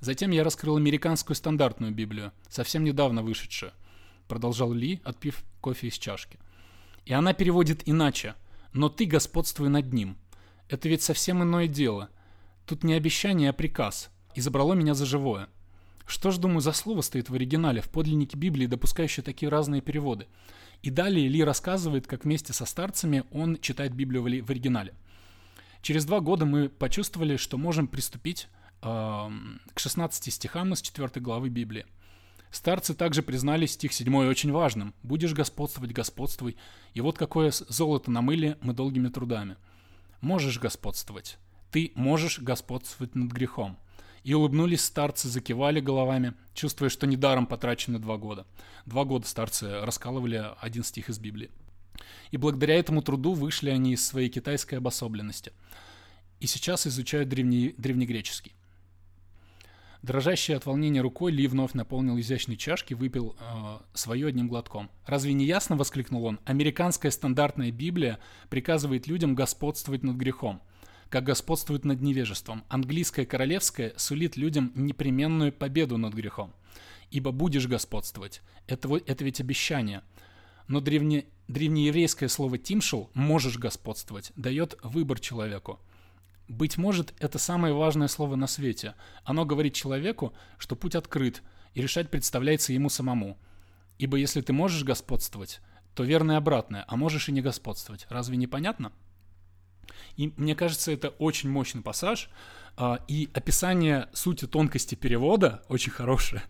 [0.00, 3.72] Затем я раскрыл американскую стандартную Библию, совсем недавно вышедшую,
[4.28, 6.38] продолжал Ли, отпив кофе из чашки.
[7.04, 8.34] И она переводит иначе–
[8.74, 10.18] но ты господствуй над ним.
[10.68, 12.10] Это ведь совсем иное дело.
[12.66, 14.10] Тут не обещание, а приказ.
[14.34, 15.48] И забрало меня за живое.
[16.06, 20.26] Что ж, думаю, за слово стоит в оригинале, в подлиннике Библии, допускающее такие разные переводы.
[20.82, 24.94] И далее Ли рассказывает, как вместе со старцами он читает Библию в оригинале.
[25.80, 28.48] Через два года мы почувствовали, что можем приступить
[28.82, 28.86] э,
[29.72, 31.86] к 16 стихам из 4 главы Библии.
[32.54, 34.94] Старцы также признали стих 7 очень важным.
[35.02, 36.56] «Будешь господствовать, господствуй».
[36.92, 39.56] И вот какое золото намыли мы долгими трудами.
[40.20, 41.38] Можешь господствовать.
[41.72, 43.76] Ты можешь господствовать над грехом.
[44.22, 48.46] И улыбнулись старцы, закивали головами, чувствуя, что недаром потрачены два года.
[48.86, 51.50] Два года старцы раскалывали один стих из Библии.
[52.30, 55.52] И благодаря этому труду вышли они из своей китайской обособленности.
[56.38, 58.52] И сейчас изучают древне, древнегреческий.
[60.04, 64.90] Дрожащий от волнения рукой Ли вновь наполнил изящные чашки, выпил э, свое одним глотком.
[65.06, 66.40] «Разве не ясно?»— воскликнул он.
[66.44, 68.18] «Американская стандартная Библия
[68.50, 70.60] приказывает людям господствовать над грехом
[71.08, 72.64] как господствует над невежеством.
[72.68, 76.52] Английская королевская сулит людям непременную победу над грехом.
[77.12, 78.42] Ибо будешь господствовать.
[78.66, 80.02] Это, это ведь обещание.
[80.66, 85.78] Но древне, древнееврейское слово «тимшел» «можешь господствовать» дает выбор человеку.
[86.48, 88.94] Быть может, это самое важное слово на свете.
[89.24, 91.42] Оно говорит человеку, что путь открыт,
[91.72, 93.38] и решать представляется ему самому.
[93.98, 95.60] Ибо если ты можешь господствовать,
[95.94, 98.06] то верно и обратное, а можешь и не господствовать.
[98.10, 98.92] Разве не понятно?
[100.16, 102.30] И мне кажется, это очень мощный пассаж,
[102.76, 106.42] а, и описание сути тонкости перевода очень хорошее.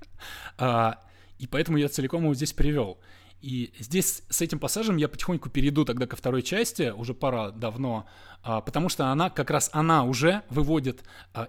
[0.57, 1.01] А,
[1.39, 2.99] и поэтому я целиком его здесь привел.
[3.45, 8.07] И здесь с этим пассажем я потихоньку перейду тогда ко второй части, уже пора давно,
[8.43, 11.05] а, потому что она, как раз она уже выводит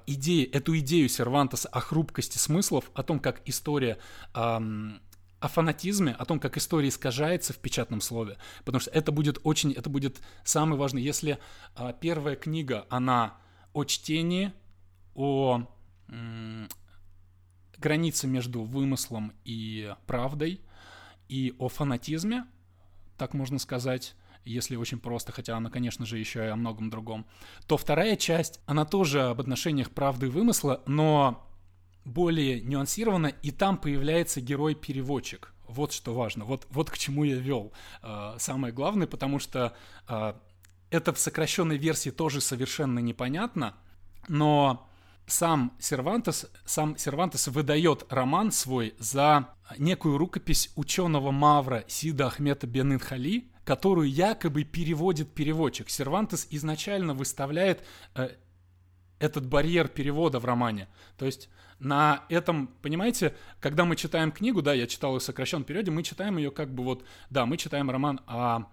[0.05, 3.97] идеи, эту идею Сервантеса о хрупкости смыслов, о том, как история
[4.33, 9.71] о фанатизме, о том, как история искажается в печатном слове, потому что это будет очень,
[9.71, 11.01] это будет самое важное.
[11.01, 11.37] Если
[11.75, 13.37] а, первая книга, она
[13.71, 14.51] о чтении,
[15.13, 15.65] о
[17.77, 20.59] границе между вымыслом и правдой,
[21.29, 22.45] и о фанатизме,
[23.17, 24.15] так можно сказать,
[24.45, 27.25] если очень просто, хотя она, конечно же, еще и о многом другом,
[27.67, 31.47] то вторая часть, она тоже об отношениях правды и вымысла, но
[32.05, 35.51] более нюансировано, и там появляется герой-переводчик.
[35.67, 37.73] Вот что важно, вот, вот к чему я вел.
[38.03, 39.75] Э, самое главное, потому что
[40.07, 40.33] э,
[40.91, 43.75] это в сокращенной версии тоже совершенно непонятно,
[44.27, 44.87] но
[45.25, 52.93] сам Сервантес, сам Сервантес выдает роман свой за некую рукопись ученого Мавра Сида Ахмета бен
[52.93, 55.89] Инхали, которую якобы переводит переводчик.
[55.89, 58.29] Сервантес изначально выставляет э,
[59.19, 60.87] этот барьер перевода в романе.
[61.17, 61.49] То есть
[61.79, 66.03] на этом, понимаете, когда мы читаем книгу, да, я читал ее в сокращенном периоде, мы
[66.03, 68.67] читаем ее как бы вот, да, мы читаем роман о,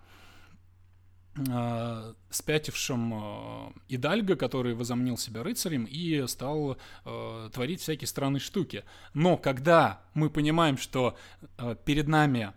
[1.34, 8.84] о спятившем э, Идальго, который возомнил себя рыцарем и стал э, творить всякие странные штуки.
[9.14, 11.16] Но когда мы понимаем, что
[11.58, 12.52] э, перед нами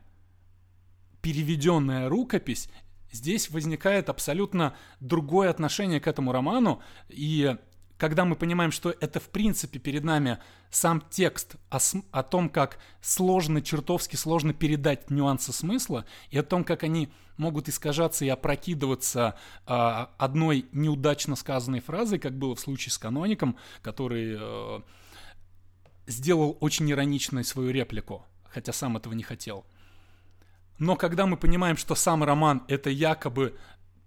[1.21, 2.69] переведенная рукопись,
[3.11, 7.55] здесь возникает абсолютно другое отношение к этому роману, и
[7.97, 10.39] когда мы понимаем, что это в принципе перед нами
[10.69, 11.79] сам текст о,
[12.11, 17.69] о том, как сложно, чертовски сложно передать нюансы смысла, и о том, как они могут
[17.69, 19.35] искажаться и опрокидываться
[19.65, 24.81] э, одной неудачно сказанной фразой, как было в случае с каноником, который э,
[26.07, 29.65] сделал очень ироничную свою реплику, хотя сам этого не хотел.
[30.77, 33.57] Но когда мы понимаем, что сам роман это якобы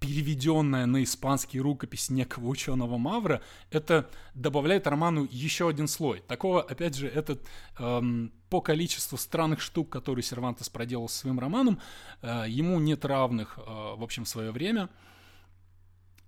[0.00, 6.20] переведенная на испанский рукопись некого ученого Мавра, это добавляет роману еще один слой.
[6.20, 7.46] Такого, опять же, этот
[7.78, 11.80] эм, по количеству странных штук, которые Сервантес проделал со своим романом,
[12.22, 14.88] э, ему нет равных, э, в общем, в свое время.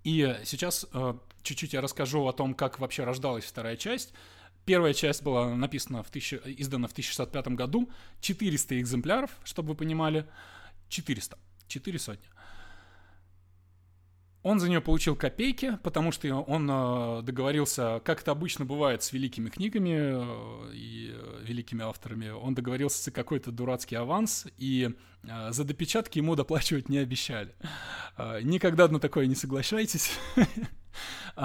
[0.03, 4.13] И сейчас э, чуть-чуть я расскажу о том, как вообще рождалась вторая часть.
[4.65, 7.91] Первая часть была написана в тысяча, издана в 1065 году,
[8.21, 10.27] 400 экземпляров, чтобы вы понимали,
[10.89, 12.27] 400, 4 сотни.
[14.43, 19.13] Он за нее получил копейки, потому что он э, договорился, как это обычно бывает с
[19.13, 24.91] великими книгами э, и э, великими авторами, он договорился за какой-то дурацкий аванс, и
[25.51, 27.55] за допечатки ему доплачивать не обещали.
[28.43, 30.13] Никогда на такое не соглашайтесь.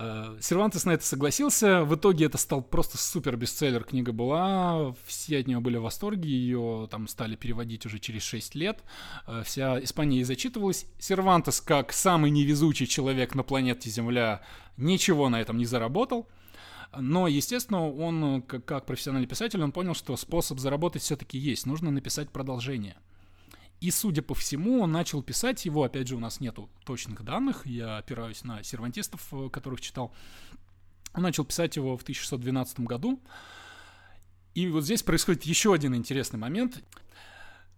[0.00, 1.82] Э, Сервантес на это согласился.
[1.82, 3.82] В итоге это стал просто супер бестселлер.
[3.82, 8.54] Книга была, все от нее были в восторге, ее там стали переводить уже через 6
[8.54, 8.78] лет.
[9.26, 10.86] Э, вся Испания ей зачитывалась.
[11.00, 14.42] Сервантес, как самый невезучий человек на планете Земля,
[14.76, 16.28] ничего на этом не заработал.
[16.96, 21.66] Но, естественно, он, как, профессиональный писатель, он понял, что способ заработать все-таки есть.
[21.66, 22.96] Нужно написать продолжение.
[23.80, 27.64] И, судя по всему, он начал писать его, опять же, у нас нету точных данных,
[27.64, 30.12] я опираюсь на сервантистов, э, которых читал.
[31.14, 33.20] Он начал писать его в 1612 году.
[34.54, 36.82] И вот здесь происходит еще один интересный момент.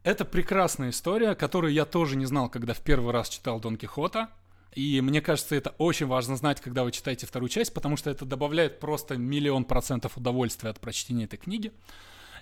[0.03, 4.31] Это прекрасная история, которую я тоже не знал, когда в первый раз читал Дон Кихота.
[4.75, 8.25] И мне кажется, это очень важно знать, когда вы читаете вторую часть, потому что это
[8.25, 11.73] добавляет просто миллион процентов удовольствия от прочтения этой книги.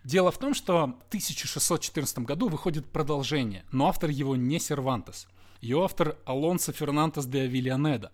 [0.05, 5.29] Дело в том, что в 1614 году выходит продолжение, но автор его не Сервантес.
[5.61, 8.13] Ее автор Алонсо Фернандес де Авильянеда.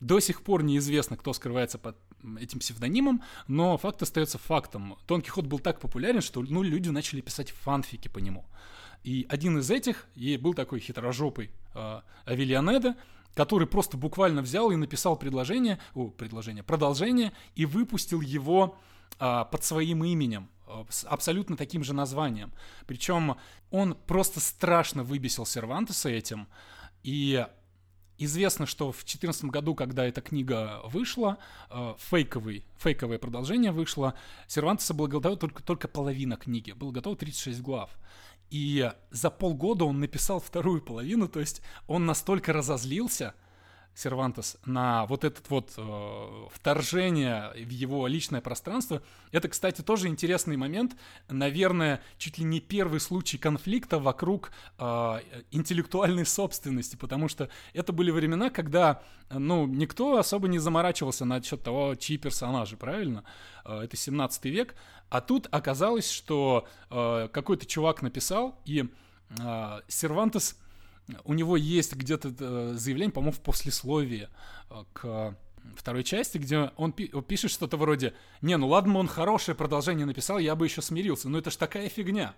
[0.00, 1.96] До сих пор неизвестно, кто скрывается под
[2.38, 4.96] этим псевдонимом, но факт остается фактом.
[5.08, 8.44] Дон Кихот был так популярен, что ну, люди начали писать фанфики по нему.
[9.04, 12.96] И один из этих, и был такой хитрожопый э, Авильянеда,
[13.34, 18.78] который просто буквально взял и написал предложение, о, предложение, продолжение, и выпустил его
[19.18, 22.52] под своим именем э, с абсолютно таким же названием.
[22.86, 23.36] Причем
[23.70, 26.48] он просто страшно выбесил Сервантеса этим,
[27.02, 27.46] и
[28.18, 31.36] Известно, что в 2014 году, когда эта книга вышла,
[31.68, 34.14] э, фейковый, фейковое продолжение вышло,
[34.46, 37.90] Сервантеса было готово только, только половина книги, было готово 36 глав.
[38.48, 43.34] И за полгода он написал вторую половину, то есть он настолько разозлился–
[43.96, 49.02] Сервантес на вот этот вот э, вторжение в его личное пространство.
[49.32, 50.94] Это, кстати, тоже интересный момент.
[51.30, 55.20] Наверное, чуть ли не первый случай конфликта вокруг э,
[55.50, 61.62] интеллектуальной собственности, потому что это были времена, когда, ну, никто особо не заморачивался на счет
[61.62, 63.24] того, чьи персонажи, правильно?
[63.64, 64.74] Э, это 17 век.
[65.08, 68.90] А тут оказалось, что э, какой-то чувак написал, и
[69.40, 70.58] э, Сервантес
[71.24, 74.28] у него есть где-то э, заявление, по-моему, в послесловии
[74.70, 75.36] э, к
[75.76, 80.54] второй части, где он пишет что-то вроде «Не, ну ладно, он хорошее продолжение написал, я
[80.54, 82.34] бы еще смирился, но это ж такая фигня».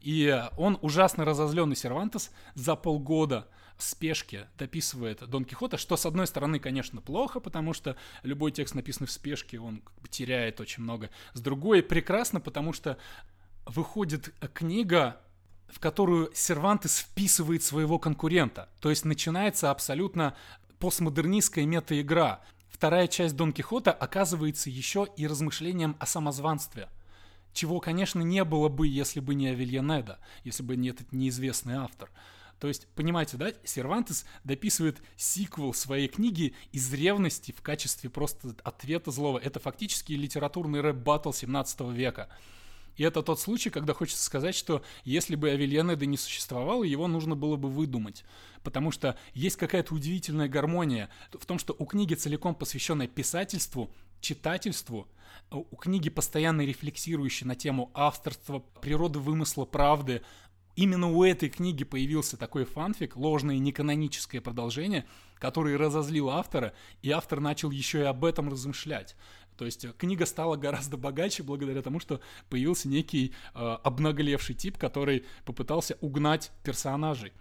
[0.00, 3.46] И он ужасно разозленный Сервантес за полгода
[3.82, 9.08] спешке дописывает Дон Кихота, что, с одной стороны, конечно, плохо, потому что любой текст, написанный
[9.08, 11.10] в спешке, он теряет очень много.
[11.34, 12.96] С другой, прекрасно, потому что
[13.66, 15.20] выходит книга
[15.72, 18.68] в которую Сервантес вписывает своего конкурента.
[18.80, 20.36] То есть начинается абсолютно
[20.78, 22.40] постмодернистская мета-игра.
[22.68, 26.88] Вторая часть Дон Кихота оказывается еще и размышлением о самозванстве.
[27.54, 32.10] Чего, конечно, не было бы, если бы не Авельянеда, если бы не этот неизвестный автор.
[32.58, 39.10] То есть, понимаете, да, Сервантес дописывает сиквел своей книги из ревности в качестве просто ответа
[39.10, 39.38] злого.
[39.38, 42.28] Это фактически литературный рэп-баттл 17 века.
[42.96, 47.36] И это тот случай, когда хочется сказать, что если бы Авельянеда не существовало, его нужно
[47.36, 48.24] было бы выдумать.
[48.62, 55.08] Потому что есть какая-то удивительная гармония в том, что у книги целиком посвященной писательству, читательству,
[55.50, 60.22] у книги постоянно рефлексирующей на тему авторства, природы вымысла, правды,
[60.74, 66.72] Именно у этой книги появился такой фанфик, ложное неканоническое продолжение, который разозлил автора,
[67.02, 69.14] и автор начал еще и об этом размышлять.
[69.56, 74.78] То есть э, книга стала гораздо богаче благодаря тому, что появился некий э, обнаглевший тип,
[74.78, 77.32] который попытался угнать персонажей.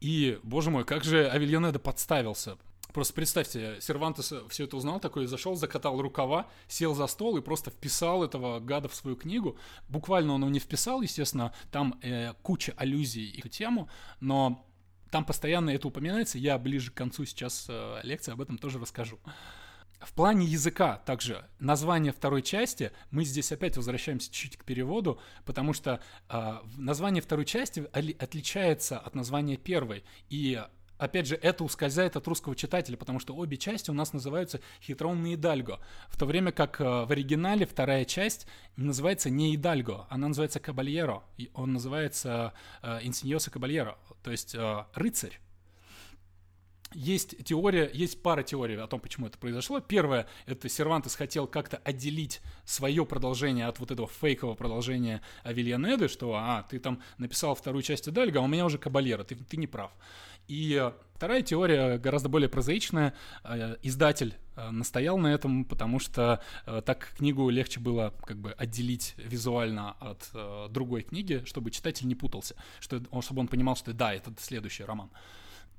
[0.00, 2.58] И, боже мой, как же Авельянеда подставился.
[2.92, 7.70] Просто представьте, Сервантес все это узнал, такой зашел, закатал рукава, сел за стол и просто
[7.70, 9.58] вписал этого гада в свою книгу.
[9.88, 13.88] Буквально он его не вписал, естественно, там э, куча аллюзий и эту тему,
[14.20, 14.64] но
[15.10, 16.38] там постоянно это упоминается.
[16.38, 19.18] Я ближе к концу сейчас э, лекции об этом тоже расскажу.
[20.00, 25.72] В плане языка также название второй части, мы здесь опять возвращаемся чуть-чуть к переводу, потому
[25.72, 30.04] что э, название второй части отличается от названия первой.
[30.28, 30.62] И
[30.98, 35.34] опять же, это ускользает от русского читателя, потому что обе части у нас называются «Хитронный
[35.34, 40.60] Идальго», в то время как э, в оригинале вторая часть называется не Идальго, она называется
[40.60, 41.22] Кабальеро,
[41.54, 44.54] он называется э, Инсиньоса Кабальеро, то есть
[44.94, 45.40] рыцарь
[46.94, 49.80] есть теория, есть пара теорий о том, почему это произошло.
[49.80, 56.34] Первое, это Сервантес хотел как-то отделить свое продолжение от вот этого фейкового продолжения Авельянеды, что,
[56.34, 59.66] а, ты там написал вторую часть Дальга, а у меня уже Кабалера, ты, ты не
[59.66, 59.90] прав.
[60.46, 63.14] И вторая теория, гораздо более прозаичная,
[63.44, 68.52] э, издатель э, настоял на этом, потому что э, так книгу легче было как бы
[68.52, 74.12] отделить визуально от другой книги, чтобы читатель не путался, что, чтобы он понимал, что да,
[74.14, 75.10] это следующий роман.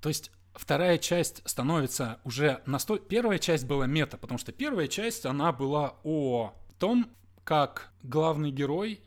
[0.01, 3.05] То есть вторая часть становится уже настолько...
[3.05, 7.09] Первая часть была мета, потому что первая часть, она была о том,
[7.43, 9.01] как главный герой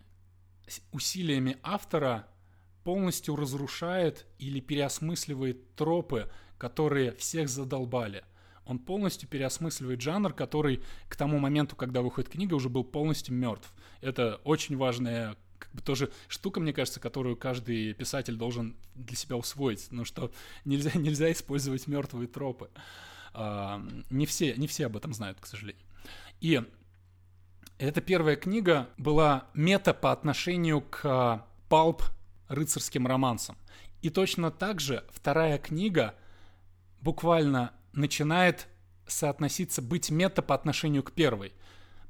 [0.92, 2.26] усилиями автора
[2.84, 8.24] полностью разрушает или переосмысливает тропы, которые всех задолбали.
[8.64, 13.72] Он полностью переосмысливает жанр, который к тому моменту, когда выходит книга, уже был полностью мертв.
[14.02, 15.36] Это очень важная
[15.82, 20.32] тоже штука, мне кажется, которую каждый писатель должен для себя усвоить, ну что
[20.64, 22.70] нельзя, нельзя использовать мертвые тропы.
[23.32, 25.84] А, не все, не все об этом знают, к сожалению.
[26.40, 26.62] И
[27.78, 32.02] эта первая книга была мета по отношению к палп
[32.48, 33.56] рыцарским романсам.
[34.02, 36.14] И точно так же вторая книга
[37.00, 38.68] буквально начинает
[39.06, 41.52] соотноситься, быть мета по отношению к первой.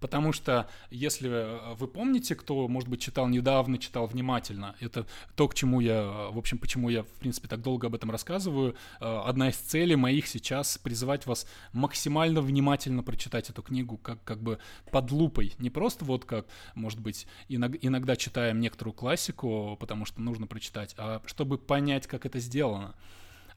[0.00, 5.48] Потому что, если э, вы помните, кто, может быть, читал недавно, читал внимательно, это то,
[5.48, 8.76] к чему я, в общем, почему я, в принципе, так долго об этом рассказываю.
[9.00, 14.42] Э, одна из целей моих сейчас призывать вас максимально внимательно прочитать эту книгу, как, как
[14.42, 14.58] бы
[14.90, 15.54] под лупой.
[15.58, 21.22] Не просто вот как, может быть, иногда читаем некоторую классику, потому что нужно прочитать, а
[21.26, 22.94] чтобы понять, как это сделано.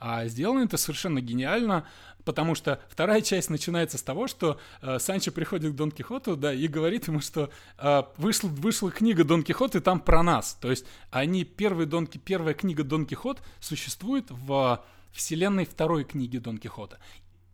[0.01, 1.85] А сделано это совершенно гениально,
[2.25, 6.51] потому что вторая часть начинается с того, что э, Санчо приходит к Дон Кихоту, да,
[6.51, 10.57] и говорит ему, что э, вышла, вышла книга Дон Кихот, и там про нас.
[10.59, 16.57] То есть они, первый Дон, первая книга Дон Кихот существует в вселенной второй книги Дон
[16.57, 16.97] Кихота.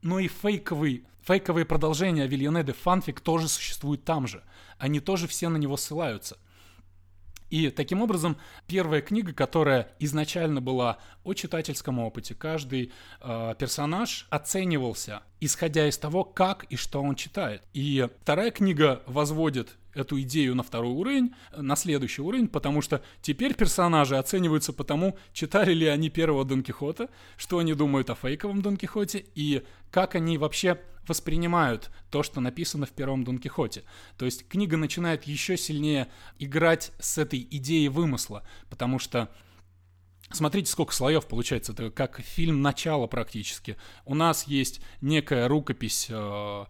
[0.01, 4.41] Но и фейковый, фейковые продолжения Авильонеды фанфик тоже существуют там же.
[4.77, 6.37] Они тоже все на него ссылаются.
[7.49, 8.37] И таким образом,
[8.67, 12.91] первая книга, которая изначально была о читательском опыте, каждый
[13.21, 17.63] э, персонаж оценивался, исходя из того, как и что он читает.
[17.73, 23.55] И вторая книга возводит эту идею на второй уровень, на следующий уровень, потому что теперь
[23.55, 28.61] персонажи оцениваются по тому, читали ли они первого Дон Кихота, что они думают о фейковом
[28.61, 33.83] Дон Кихоте и как они вообще воспринимают то, что написано в первом Дон Кихоте.
[34.17, 39.29] То есть книга начинает еще сильнее играть с этой идеей вымысла, потому что
[40.29, 41.71] Смотрите, сколько слоев получается.
[41.71, 43.77] Это как фильм начала практически.
[44.03, 46.65] У нас есть некая рукопись э,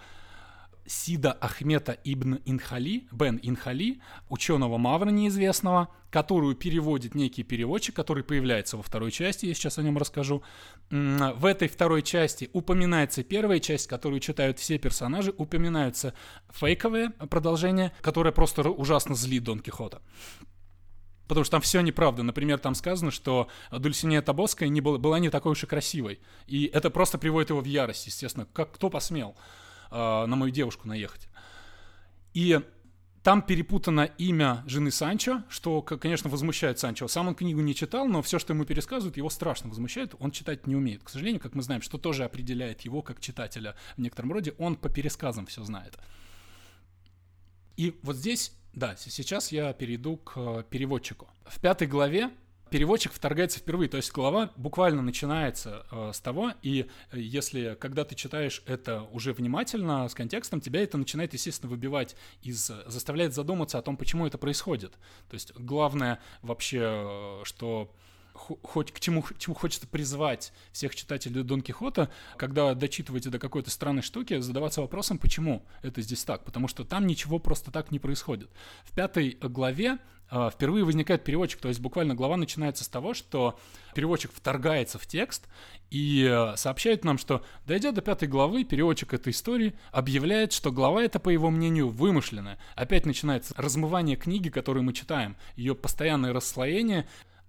[0.88, 8.78] Сида Ахмета ибн Инхали, Бен Инхали, ученого Мавра неизвестного, которую переводит некий переводчик, который появляется
[8.78, 10.42] во второй части, я сейчас о нем расскажу.
[10.90, 16.14] В этой второй части упоминается первая часть, которую читают все персонажи, упоминаются
[16.50, 20.02] фейковые продолжения, которые просто ужасно зли Дон Кихота.
[21.28, 22.24] Потому что там все неправда.
[22.24, 26.22] Например, там сказано, что Дульсинея Табоская не была, была не такой уж и красивой.
[26.46, 28.48] И это просто приводит его в ярость, естественно.
[28.54, 29.36] Как кто посмел?
[29.92, 31.28] Э, на мою девушку наехать.
[32.34, 32.60] И
[33.24, 37.10] там перепутано имя жены Санчо, что, конечно, возмущает Санчо.
[37.10, 40.16] Сам он книгу не читал, но все, что ему пересказывают, его страшно возмущает.
[40.20, 41.04] Он читать не умеет.
[41.04, 44.78] К сожалению, как мы знаем, что тоже определяет его как читателя в некотором роде, он
[44.78, 45.98] по пересказам все знает.
[47.76, 51.28] И вот здесь, да, сейчас я перейду к переводчику.
[51.46, 52.32] В пятой главе
[52.70, 58.04] переводчик вторгается впервые, то есть глава буквально начинается э, с того, и э, если, когда
[58.06, 63.78] ты читаешь это уже внимательно, с контекстом, тебя это начинает, естественно, выбивать из, заставляет задуматься
[63.78, 64.94] о том, почему это происходит.
[65.30, 67.92] То есть главное вообще, э, что
[68.38, 74.02] хоть к чему, чему хочется призвать всех читателей Дон Кихота, когда дочитываете до какой-то странной
[74.02, 78.50] штуки, задаваться вопросом, почему это здесь так, потому что там ничего просто так не происходит.
[78.84, 83.58] В пятой главе э, впервые возникает переводчик, то есть буквально глава начинается с того, что
[83.96, 85.48] переводчик вторгается в текст
[85.90, 91.02] и э, сообщает нам, что, дойдя до пятой главы, переводчик этой истории объявляет, что глава
[91.02, 92.58] эта, по его мнению, вымышленная.
[92.76, 97.08] Опять начинается размывание книги, которую мы читаем, ее постоянное расслоение,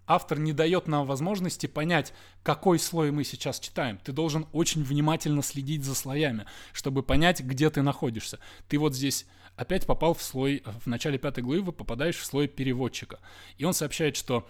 [0.08, 3.98] автор не дает нам возможности понять, какой слой мы сейчас читаем.
[3.98, 8.40] Ты должен очень внимательно следить за слоями, чтобы понять, где ты находишься.
[8.68, 13.20] Ты вот здесь опять попал в слой, в начале пятой главы попадаешь в слой переводчика.
[13.58, 14.48] И он сообщает, что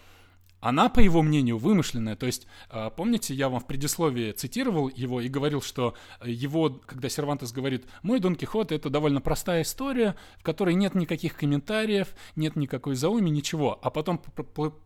[0.60, 2.16] она, по его мнению, вымышленная.
[2.16, 5.94] То есть, а, помните, я вам в предисловии цитировал его и говорил, что
[6.24, 11.36] его, когда Сервантес говорит, мой Дон Кихот— это довольно простая история, в которой нет никаких
[11.36, 13.78] комментариев, нет никакой зауми, ничего.
[13.82, 14.18] А потом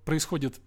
[0.05, 0.61] происходит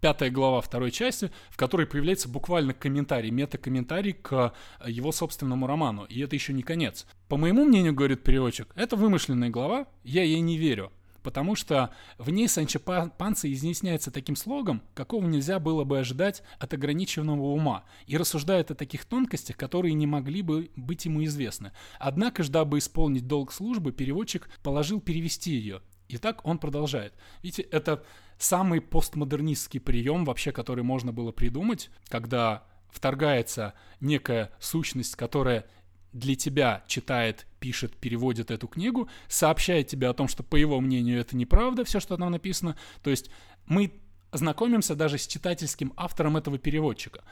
[0.00, 4.52] пятая глава второй части, в которой появляется буквально комментарий, мета-комментарий к
[4.84, 6.04] его собственному роману.
[6.06, 7.06] И это еще не конец.
[7.28, 10.90] По моему мнению, говорит переводчик, это вымышленная глава, я ей не верю
[11.22, 16.74] потому что в ней Санчо Панса изъясняется таким слогом, какого нельзя было бы ожидать от
[16.74, 21.72] ограниченного ума, и рассуждает о таких тонкостях, которые не могли бы быть ему известны.
[21.98, 25.80] Однако, дабы исполнить долг службы, переводчик положил перевести ее.
[26.08, 27.14] И так он продолжает.
[27.42, 28.04] Видите, это
[28.38, 35.66] самый постмодернистский прием вообще, который можно было придумать, когда вторгается некая сущность, которая
[36.12, 41.20] для тебя читает, пишет, переводит эту книгу, сообщает тебе о том, что, по его мнению,
[41.20, 42.76] это неправда, все, что там написано.
[43.02, 43.30] То есть
[43.66, 43.92] мы
[44.32, 47.22] знакомимся даже с читательским автором этого переводчика.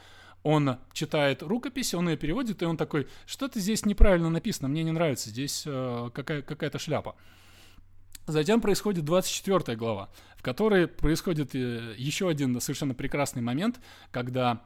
[0.43, 4.91] Он читает рукопись, он ее переводит, и он такой, что-то здесь неправильно написано, мне не
[4.91, 7.15] нравится, здесь э, какая- какая-то шляпа.
[8.25, 13.79] Затем происходит 24 глава, в которой происходит э, еще один совершенно прекрасный момент,
[14.11, 14.61] когда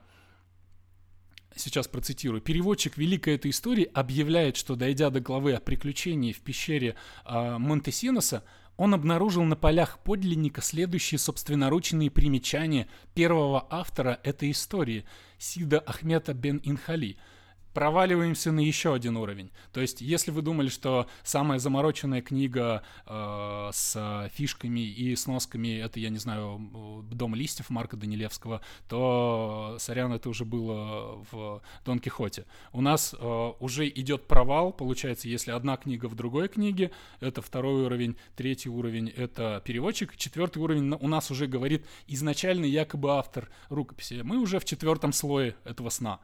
[1.55, 6.95] сейчас процитирую, переводчик великой этой истории объявляет, что дойдя до главы о приключении в пещере
[7.25, 8.43] э, Монтесиноса,
[8.77, 15.05] он обнаружил на полях подлинника следующие собственноручные примечания первого автора этой истории,
[15.37, 17.17] Сида Ахмета бен Инхали–
[17.75, 19.51] проваливаемся на еще один уровень.
[19.73, 25.99] То есть, если вы думали, что самая замороченная книга э, с фишками и сносками это,
[25.99, 32.45] я не знаю, Дом листьев Марка Данилевского, то, сорян, это уже было в Дон Кихоте.
[32.71, 37.83] У нас э, уже идет провал, получается, если одна книга в другой книге, это второй
[37.83, 44.21] уровень, третий уровень это переводчик, четвертый уровень у нас уже говорит изначальный якобы автор рукописи.
[44.23, 46.21] Мы уже в четвертом слое этого сна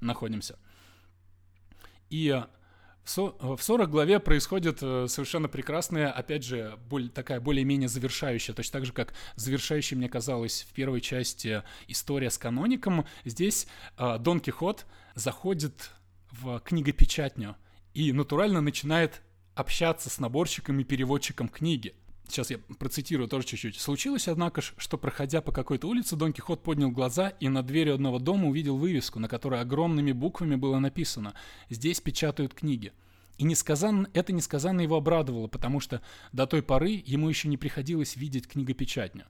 [0.00, 0.58] находимся.
[2.10, 2.42] И
[3.06, 8.86] в 40 главе происходит э, совершенно прекрасная, опять же, более, такая более-менее завершающая, точно так
[8.86, 13.06] же, как завершающей, мне казалось, в первой части история с каноником.
[13.24, 15.92] Здесь э, Дон Кихот заходит
[16.32, 17.56] в книгопечатню
[17.94, 19.22] и натурально начинает
[19.54, 21.94] общаться с наборщиком и переводчиком книги.
[22.28, 23.78] Сейчас я процитирую тоже чуть-чуть.
[23.78, 28.18] Случилось, однако, что, проходя по какой-то улице, Дон Кихот поднял глаза и над дверью одного
[28.18, 31.34] дома увидел вывеску, на которой огромными буквами было написано
[31.70, 32.92] «Здесь печатают книги».
[33.38, 36.00] И несказанно, это несказанно его обрадовало, потому что
[36.32, 39.26] до той поры ему еще не приходилось видеть книгопечатню.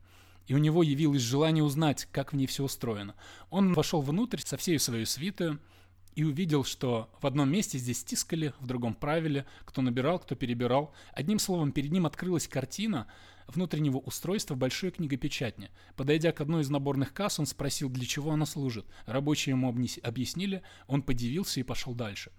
[0.46, 3.16] И у него явилось желание узнать, как в ней все устроено.
[3.50, 5.58] Он вошел внутрь со всей своей свитой,
[6.16, 10.92] и увидел, что в одном месте здесь стискали, в другом правили, кто набирал, кто перебирал.
[11.12, 13.06] Одним словом, перед ним открылась картина
[13.46, 15.70] внутреннего устройства большой книгопечатни.
[15.94, 18.86] Подойдя к одной из наборных касс, он спросил, для чего она служит.
[19.04, 22.32] Рабочие ему объяснили, он подивился и пошел дальше.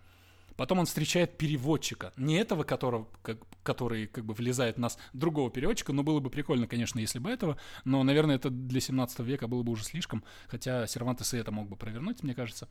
[0.58, 2.12] Потом он встречает переводчика.
[2.18, 5.94] Не этого, которого, как, который как бы влезает в нас, другого переводчика.
[5.94, 7.58] Но было бы прикольно, конечно, если бы этого.
[7.86, 10.24] Но, наверное, это для 17 века было бы уже слишком.
[10.48, 12.68] Хотя Сервантес и это мог бы провернуть, мне кажется.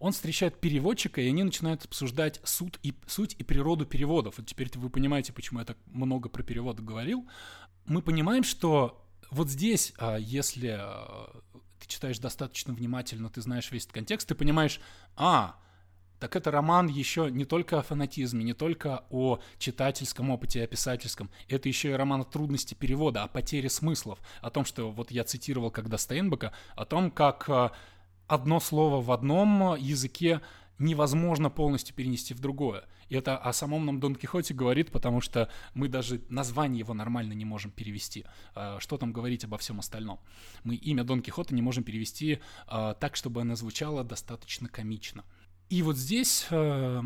[0.00, 4.38] Он встречает переводчика, и они начинают обсуждать суть и, суть и природу переводов.
[4.38, 7.28] Вот теперь вы понимаете, почему я так много про перевод говорил.
[7.86, 11.30] Мы понимаем, что вот здесь, а, если а,
[11.80, 14.80] ты читаешь достаточно внимательно, ты знаешь весь этот контекст, ты понимаешь,
[15.16, 15.56] а,
[16.18, 21.30] так это роман еще не только о фанатизме, не только о читательском опыте о писательском.
[21.48, 25.24] Это еще и роман о трудности перевода, о потере смыслов, о том, что вот я
[25.24, 27.72] цитировал когда Стейнбека, о том, как а,
[28.26, 30.40] одно слово в одном языке
[30.78, 32.84] невозможно полностью перенести в другое.
[33.08, 37.32] И это о самом нам Дон Кихоте говорит, потому что мы даже название его нормально
[37.32, 38.24] не можем перевести.
[38.54, 40.20] А, что там говорить обо всем остальном?
[40.64, 45.24] Мы имя Дон Кихота не можем перевести а, так, чтобы оно звучало достаточно комично.
[45.74, 47.02] И вот здесь, э,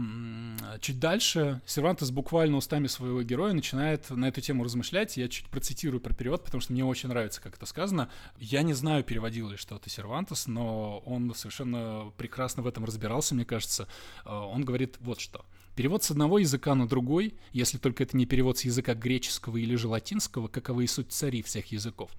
[0.83, 5.17] чуть дальше, Сервантес буквально устами своего героя начинает на эту тему размышлять.
[5.17, 8.11] Я чуть процитирую про перевод, потому что мне очень нравится, как это сказано.
[8.39, 13.47] Я не знаю, переводил ли что-то Сервантес, но он совершенно прекрасно в этом разбирался, мне
[13.47, 13.89] кажется.
[14.27, 15.47] Э, он говорит вот что.
[15.75, 19.77] Перевод с одного языка на другой, если только это не перевод с языка греческого или
[19.77, 22.11] же латинского, каковы и суть цари всех языков.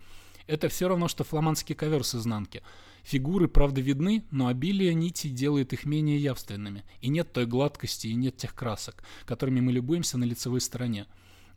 [0.48, 2.64] Это все равно, что фламандский ковер с изнанки–
[3.04, 8.16] Фигуры, правда, видны, но обилие нитей делает их менее явственными, и нет той гладкости, и
[8.16, 11.08] нет тех красок, которыми мы любуемся на лицевой стороне.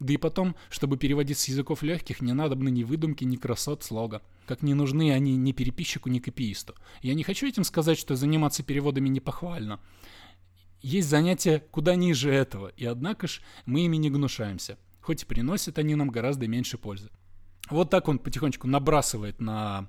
[0.01, 3.85] Да и потом, чтобы переводить с языков легких, не надо бы ни выдумки, ни красот
[3.85, 4.21] слога.
[4.47, 6.75] Как не нужны они ни переписчику, ни копиисту.
[7.03, 9.79] Я не хочу этим сказать, что заниматься переводами не похвально.
[10.81, 15.79] Есть занятия куда ниже этого, и однако ж мы ими не гнушаемся, хоть и приносят
[15.79, 17.09] они нам гораздо меньше пользы.
[17.71, 19.89] Вот так он потихонечку набрасывает на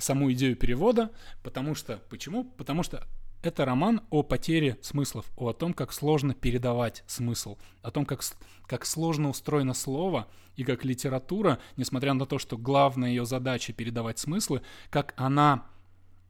[0.00, 1.10] саму идею перевода,
[1.42, 1.98] потому что...
[2.08, 2.44] Почему?
[2.44, 3.06] Потому что
[3.42, 8.22] это роман о потере смыслов, о том, как сложно передавать смысл, о том, как,
[8.66, 14.18] как сложно устроено слово и как литература, несмотря на то, что главная ее задача передавать
[14.18, 15.66] смыслы, как она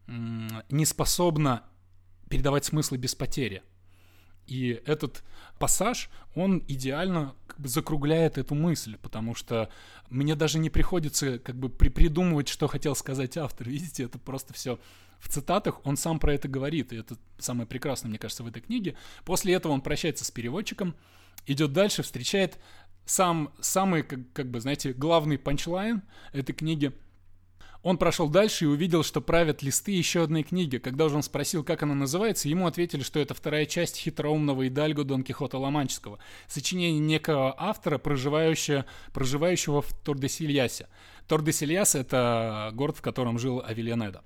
[0.07, 1.65] не способна
[2.29, 3.63] передавать смыслы без потери.
[4.47, 5.23] И этот
[5.59, 9.71] пассаж, он идеально закругляет эту мысль, потому что
[10.11, 13.69] мне даже не приходится как бы при придумывать, что хотел сказать автор.
[13.69, 14.79] Видите, это просто все
[15.19, 18.61] в цитатах, он сам про это говорит, и это самое прекрасное, мне кажется, в этой
[18.61, 18.97] книге.
[19.25, 20.97] После этого он прощается с переводчиком,
[21.47, 22.59] идет дальше, встречает
[23.05, 26.03] сам, самый, как, как бы, знаете, главный панчлайн
[26.33, 26.93] этой книги—
[27.83, 30.79] он прошел дальше и увидел, что правят листы еще одной книги.
[30.79, 35.03] Когда же он спросил, как она называется, ему ответили, что это вторая часть хитроумного Идальго
[35.03, 36.19] Дон Кихота Ломанческого.
[36.47, 40.89] Сочинение некого автора, проживающего, проживающего в Тордесильясе.
[41.27, 44.23] Тордесильяс— это город, в котором жил Авельянеда,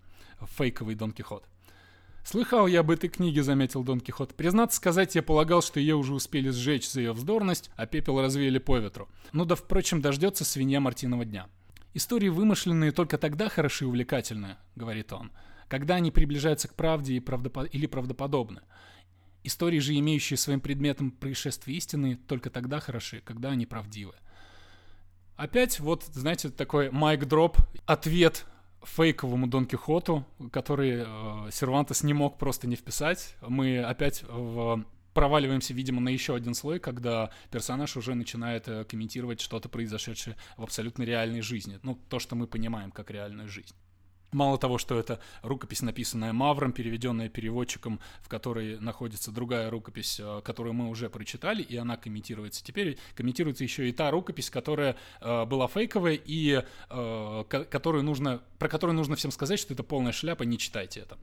[0.58, 1.44] фейковый Дон Кихот.
[2.24, 4.34] Слыхал я об этой книге, заметил Дон Кихот.
[4.34, 8.58] Признаться сказать, я полагал, что ее уже успели сжечь за ее вздорность, а пепел развеяли
[8.58, 9.08] по ветру.
[9.32, 11.46] Ну да, впрочем, дождется свинья Мартинова дня.
[11.96, 15.32] Истории вымышленные только тогда хороши и увлекательны, говорит он,
[15.66, 18.60] когда они приближаются к правде и правдопо- или правдоподобны.
[19.44, 24.12] Истории же, имеющие своим предметом происшествия истины, только тогда хороши, когда они правдивы.
[25.36, 27.56] Опять вот, знаете, такой майк-дроп,
[27.86, 28.44] ответ
[28.82, 33.36] фейковому Дон Кихоту, который э, Сервантес не мог просто не вписать.
[33.40, 34.84] Мы опять в
[35.16, 40.62] проваливаемся, видимо, на еще один слой, когда персонаж уже начинает э, комментировать что-то произошедшее в
[40.62, 41.78] абсолютно реальной жизни.
[41.82, 43.74] Ну, то, что мы понимаем как реальную жизнь.
[44.32, 50.42] Мало того, что это рукопись, написанная Мавром, переведенная переводчиком, в которой находится другая рукопись, э,
[50.44, 52.62] которую мы уже прочитали, и она комментируется.
[52.62, 58.68] Теперь комментируется еще и та рукопись, которая э, была фейковая и э, которую нужно, про
[58.68, 61.16] которую нужно всем сказать, что это полная шляпа, не читайте это.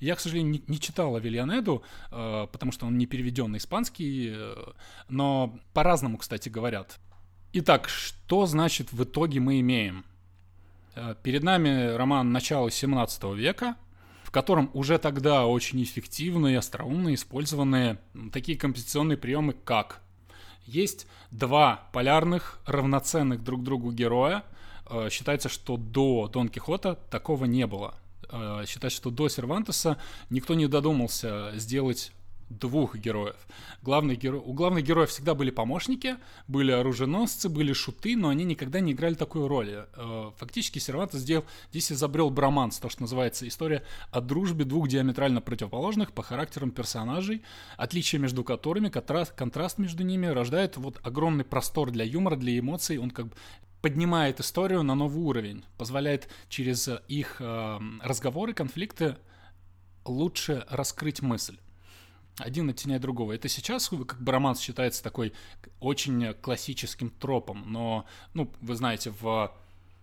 [0.00, 4.30] Я, к сожалению, не, не читал Авельянеду, э, потому что он не переведен на испанский,
[4.32, 4.54] э,
[5.08, 6.98] но по-разному, кстати, говорят.
[7.52, 10.04] Итак, что значит в итоге мы имеем?
[10.94, 13.76] Э, перед нами роман начала 17 века,
[14.24, 17.98] в котором уже тогда очень эффективно и остроумно использованы
[18.32, 20.00] такие композиционные приемы, как
[20.66, 24.44] есть два полярных, равноценных друг другу героя.
[24.88, 27.94] Э, считается, что до Дон Кихота такого не было.
[28.30, 29.98] Э, считается, что до Сервантеса
[30.30, 32.12] никто не додумался сделать
[32.48, 33.36] двух героев.
[33.82, 34.38] Главный геро...
[34.38, 36.16] У главных героев всегда были помощники,
[36.46, 39.86] были оруженосцы, были шуты, но они никогда не играли такую роль.
[39.96, 45.40] Э, фактически Сервантес сделал, здесь изобрел броманс, то, что называется история о дружбе двух диаметрально
[45.40, 47.42] противоположных по характерам персонажей,
[47.76, 52.98] отличия между которыми, контраст, контраст между ними рождает вот огромный простор для юмора, для эмоций,
[52.98, 53.36] он как бы
[53.82, 59.16] поднимает историю на новый уровень, позволяет через их э, разговоры, конфликты
[60.04, 61.58] лучше раскрыть мысль
[62.38, 63.32] один оттеняет другого.
[63.32, 65.32] Это сейчас как бы роман считается такой
[65.80, 69.52] очень классическим тропом, но, ну, вы знаете, в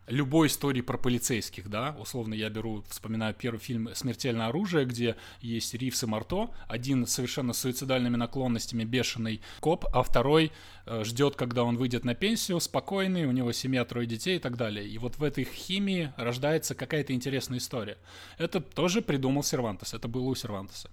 [0.07, 5.73] любой истории про полицейских, да, условно я беру, вспоминаю первый фильм «Смертельное оружие», где есть
[5.73, 10.51] Ривс и Марто, один совершенно суицидальными наклонностями бешеный коп, а второй
[10.85, 14.57] э, ждет, когда он выйдет на пенсию, спокойный, у него семья, трое детей и так
[14.57, 14.85] далее.
[14.88, 17.97] И вот в этой химии рождается какая-то интересная история.
[18.38, 20.89] Это тоже придумал Сервантес, это было у Сервантеса.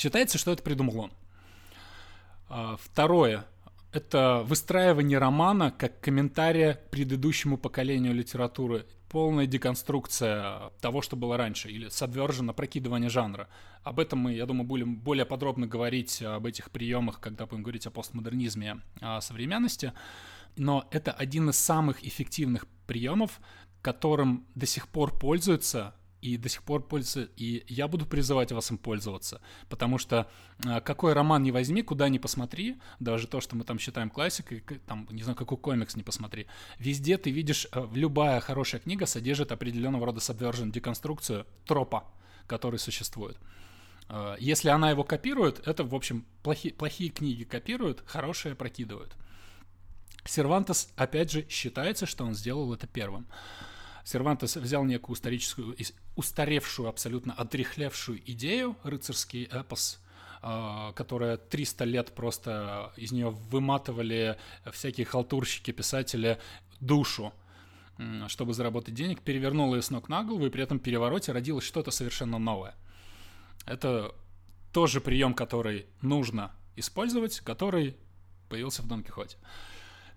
[0.00, 1.12] Считается, что это придумал он.
[2.48, 3.44] А, второе.
[3.92, 8.86] Это выстраивание романа как комментария к предыдущему поколению литературы.
[9.10, 13.50] Полная деконструкция того, что было раньше, или сабвержен, прокидывание жанра.
[13.82, 17.86] Об этом мы, я думаю, будем более подробно говорить об этих приемах, когда будем говорить
[17.86, 19.92] о постмодернизме, о современности.
[20.56, 23.38] Но это один из самых эффективных приемов,
[23.82, 28.70] которым до сих пор пользуются и до сих пор пользуется, и я буду призывать вас
[28.70, 30.30] им пользоваться, потому что
[30.64, 34.62] а, какой роман не возьми, куда ни посмотри, даже то, что мы там считаем классикой,
[34.86, 36.46] там, не знаю, какой комикс не посмотри,
[36.78, 42.04] везде ты видишь, а, любая хорошая книга содержит определенного рода subversion, деконструкцию тропа,
[42.46, 43.38] который существует.
[44.08, 49.14] А, если она его копирует, это, в общем, плохие, плохие книги копируют, хорошие прокидывают.
[50.24, 53.26] Сервантес, опять же, считается, что он сделал это первым.
[54.04, 55.76] Сервантес взял некую историческую,
[56.16, 60.00] устаревшую, абсолютно отрехлевшую идею, рыцарский эпос,
[60.42, 64.38] а, которая 300 лет просто из нее выматывали
[64.72, 66.38] всякие халтурщики, писатели
[66.80, 67.32] душу,
[68.28, 71.90] чтобы заработать денег, перевернул ее с ног на голову, и при этом перевороте родилось что-то
[71.90, 72.74] совершенно новое.
[73.66, 74.14] Это
[74.72, 77.96] тоже прием, который нужно использовать, который
[78.48, 79.36] появился в Дон Кихоте.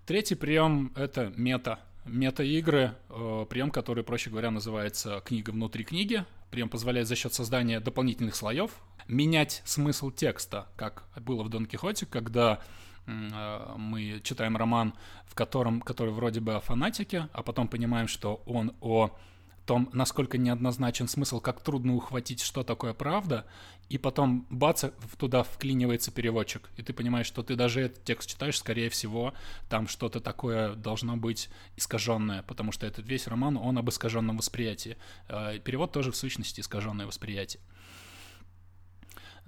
[0.06, 6.24] Третий прием— это мета Мета-игры, э, прием, который, проще говоря, называется книга внутри книги.
[6.50, 8.70] Прием позволяет за счет создания дополнительных слоев
[9.08, 12.60] менять смысл текста, как было в Дон Кихоте, когда
[13.06, 14.94] э, мы читаем роман,
[15.26, 19.16] в котором, который вроде бы о фанатике, а потом понимаем, что он о
[19.66, 23.46] том, насколько неоднозначен смысл, как трудно ухватить, что такое правда,
[23.88, 24.84] и потом бац,
[25.18, 29.34] туда вклинивается переводчик, и ты понимаешь, что ты даже этот текст читаешь, скорее всего,
[29.68, 34.96] там что-то такое должно быть искаженное, потому что этот весь роман, он об искаженном восприятии.
[35.28, 37.62] Э, перевод тоже в сущности искаженное восприятие.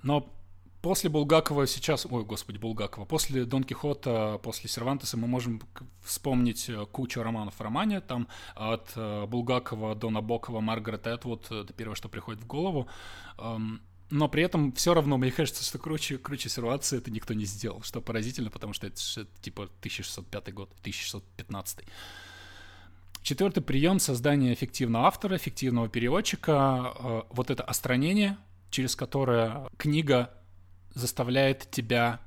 [0.02, 0.32] Но
[0.86, 5.60] После Булгакова сейчас, ой, господи, Булгакова, после Дон Кихота, после Сервантеса мы можем
[6.04, 11.72] вспомнить э, кучу романов в романе, там от э, Булгакова до Набокова, Маргарет Этвуд, это
[11.72, 12.86] первое, что приходит в голову.
[14.10, 17.82] Но при этом все равно, мне кажется, что круче, круче ситуации это никто не сделал,
[17.82, 19.00] что поразительно, потому что это,
[19.40, 21.80] типа 1605 год, 1615.
[23.22, 28.36] Четвертый прием создания эффективного автора, эффективного переводчика, э, вот это остранение—
[28.70, 30.30] через которое книга
[30.96, 32.20] заставляет тебя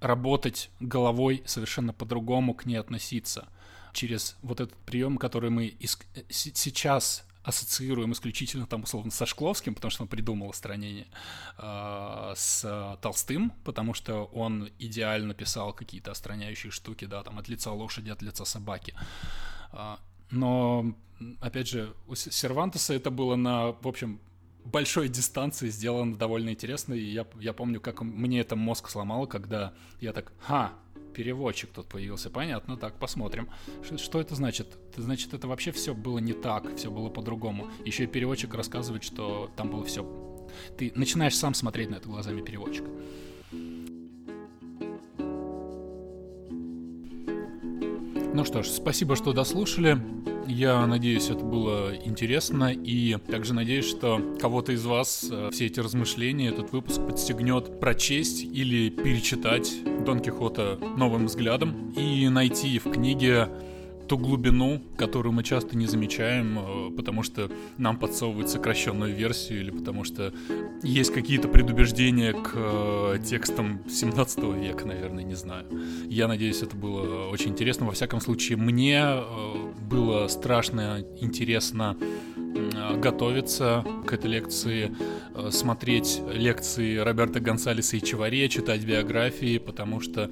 [0.00, 3.48] работать головой совершенно по-другому к ней относиться.
[3.92, 9.90] Через вот этот прием, который мы иск- сейчас ассоциируем исключительно там условно со Шкловским, потому
[9.90, 11.06] что он придумал остранение,
[11.58, 17.70] э, с Толстым, потому что он идеально писал какие-то остраняющие штуки, да, там от лица
[17.72, 18.94] лошади, от лица собаки.
[19.72, 19.96] Э,
[20.30, 20.94] но,
[21.40, 24.18] опять же, у Сервантеса это было на, в общем,
[24.64, 29.74] большой дистанции сделано довольно интересно, и я, я помню, как мне это мозг сломало, когда
[30.00, 30.72] я так, ха,
[31.14, 33.48] переводчик тут появился, понятно, так, посмотрим.
[33.82, 34.76] Что, что это значит?
[34.96, 37.68] Значит, это вообще все было не так, все было по-другому.
[37.84, 40.04] Еще и переводчик рассказывает, что там было все...
[40.76, 42.88] Ты начинаешь сам смотреть на это глазами переводчика.
[48.34, 49.96] Ну что ж, спасибо, что дослушали.
[50.48, 55.78] Я надеюсь, это было интересно, и также надеюсь, что кого-то из вас э, все эти
[55.78, 59.72] размышления, этот выпуск подстегнет прочесть или перечитать
[60.04, 63.50] Дон Кихота новым взглядом и найти в книге
[64.06, 69.70] ту глубину, которую мы часто не замечаем, э, потому что нам подсовывают сокращенную версию или
[69.70, 70.32] потому что
[70.82, 75.66] есть какие-то предубеждения к э, текстам 17 века, наверное, не знаю.
[76.08, 77.86] Я надеюсь, это было очень интересно.
[77.86, 79.22] Во всяком случае, мне э,
[79.88, 81.96] было страшно интересно
[82.98, 84.94] готовиться к этой лекции,
[85.50, 90.30] смотреть лекции Роберта Гонсалеса и Чеваре, читать биографии, потому что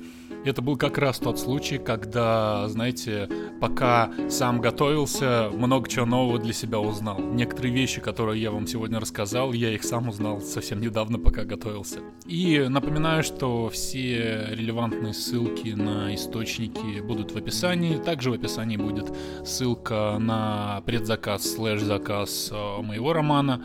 [0.50, 3.28] это был как раз тот случай, когда, знаете,
[3.60, 7.18] пока сам готовился, много чего нового для себя узнал.
[7.20, 12.00] Некоторые вещи, которые я вам сегодня рассказал, я их сам узнал совсем недавно, пока готовился.
[12.26, 17.96] И напоминаю, что все релевантные ссылки на источники будут в описании.
[17.96, 19.12] Также в описании будет
[19.44, 23.62] ссылка на предзаказ слэш-заказ э, моего романа.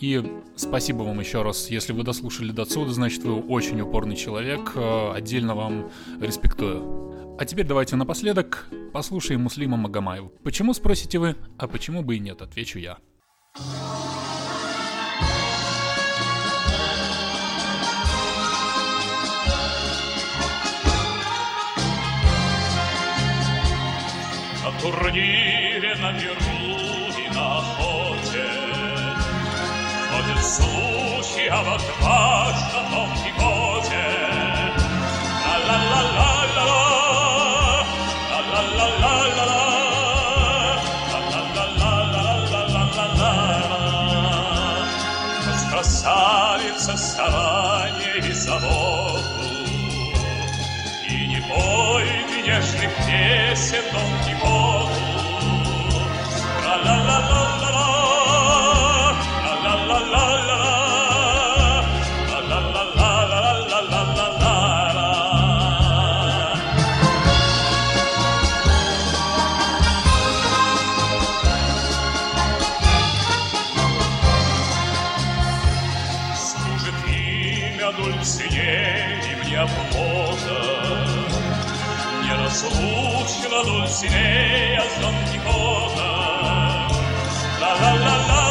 [0.00, 0.22] И
[0.56, 1.70] спасибо вам еще раз.
[1.70, 4.72] Если вы дослушали до отсюда, значит вы очень упорный человек.
[4.74, 5.90] Э, отдельно вам
[6.20, 7.36] респектую.
[7.38, 10.30] А теперь давайте напоследок послушаем Муслима Магомаева.
[10.42, 11.36] Почему, спросите вы?
[11.58, 12.98] А почему бы и нет, отвечу я.
[24.84, 26.36] Турнире, на Перу
[27.18, 28.03] и на охоте
[30.14, 34.06] ходят слухи об отважном Дон Кихоте.
[35.68, 36.66] Ла-ла-ла-ла-ла,
[38.52, 39.62] ла-ла-ла-ла-ла,
[45.70, 49.22] красавица старания и заботу,
[51.08, 55.04] и не поет нежных песен Дон Кихоту.
[83.64, 86.08] Ла-ла-ла-ла-ла-ла, Неразлучно Дульсинея с Дон Кихота.
[87.60, 88.44] Ла-ла-ла-ла,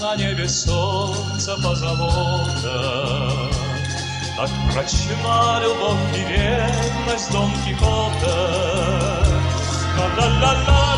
[0.00, 3.50] на небе солнце позолота.
[4.36, 8.34] Так прочна любовь и верность Дон Кихота.
[9.98, 10.89] Ла-ла-ла-ла.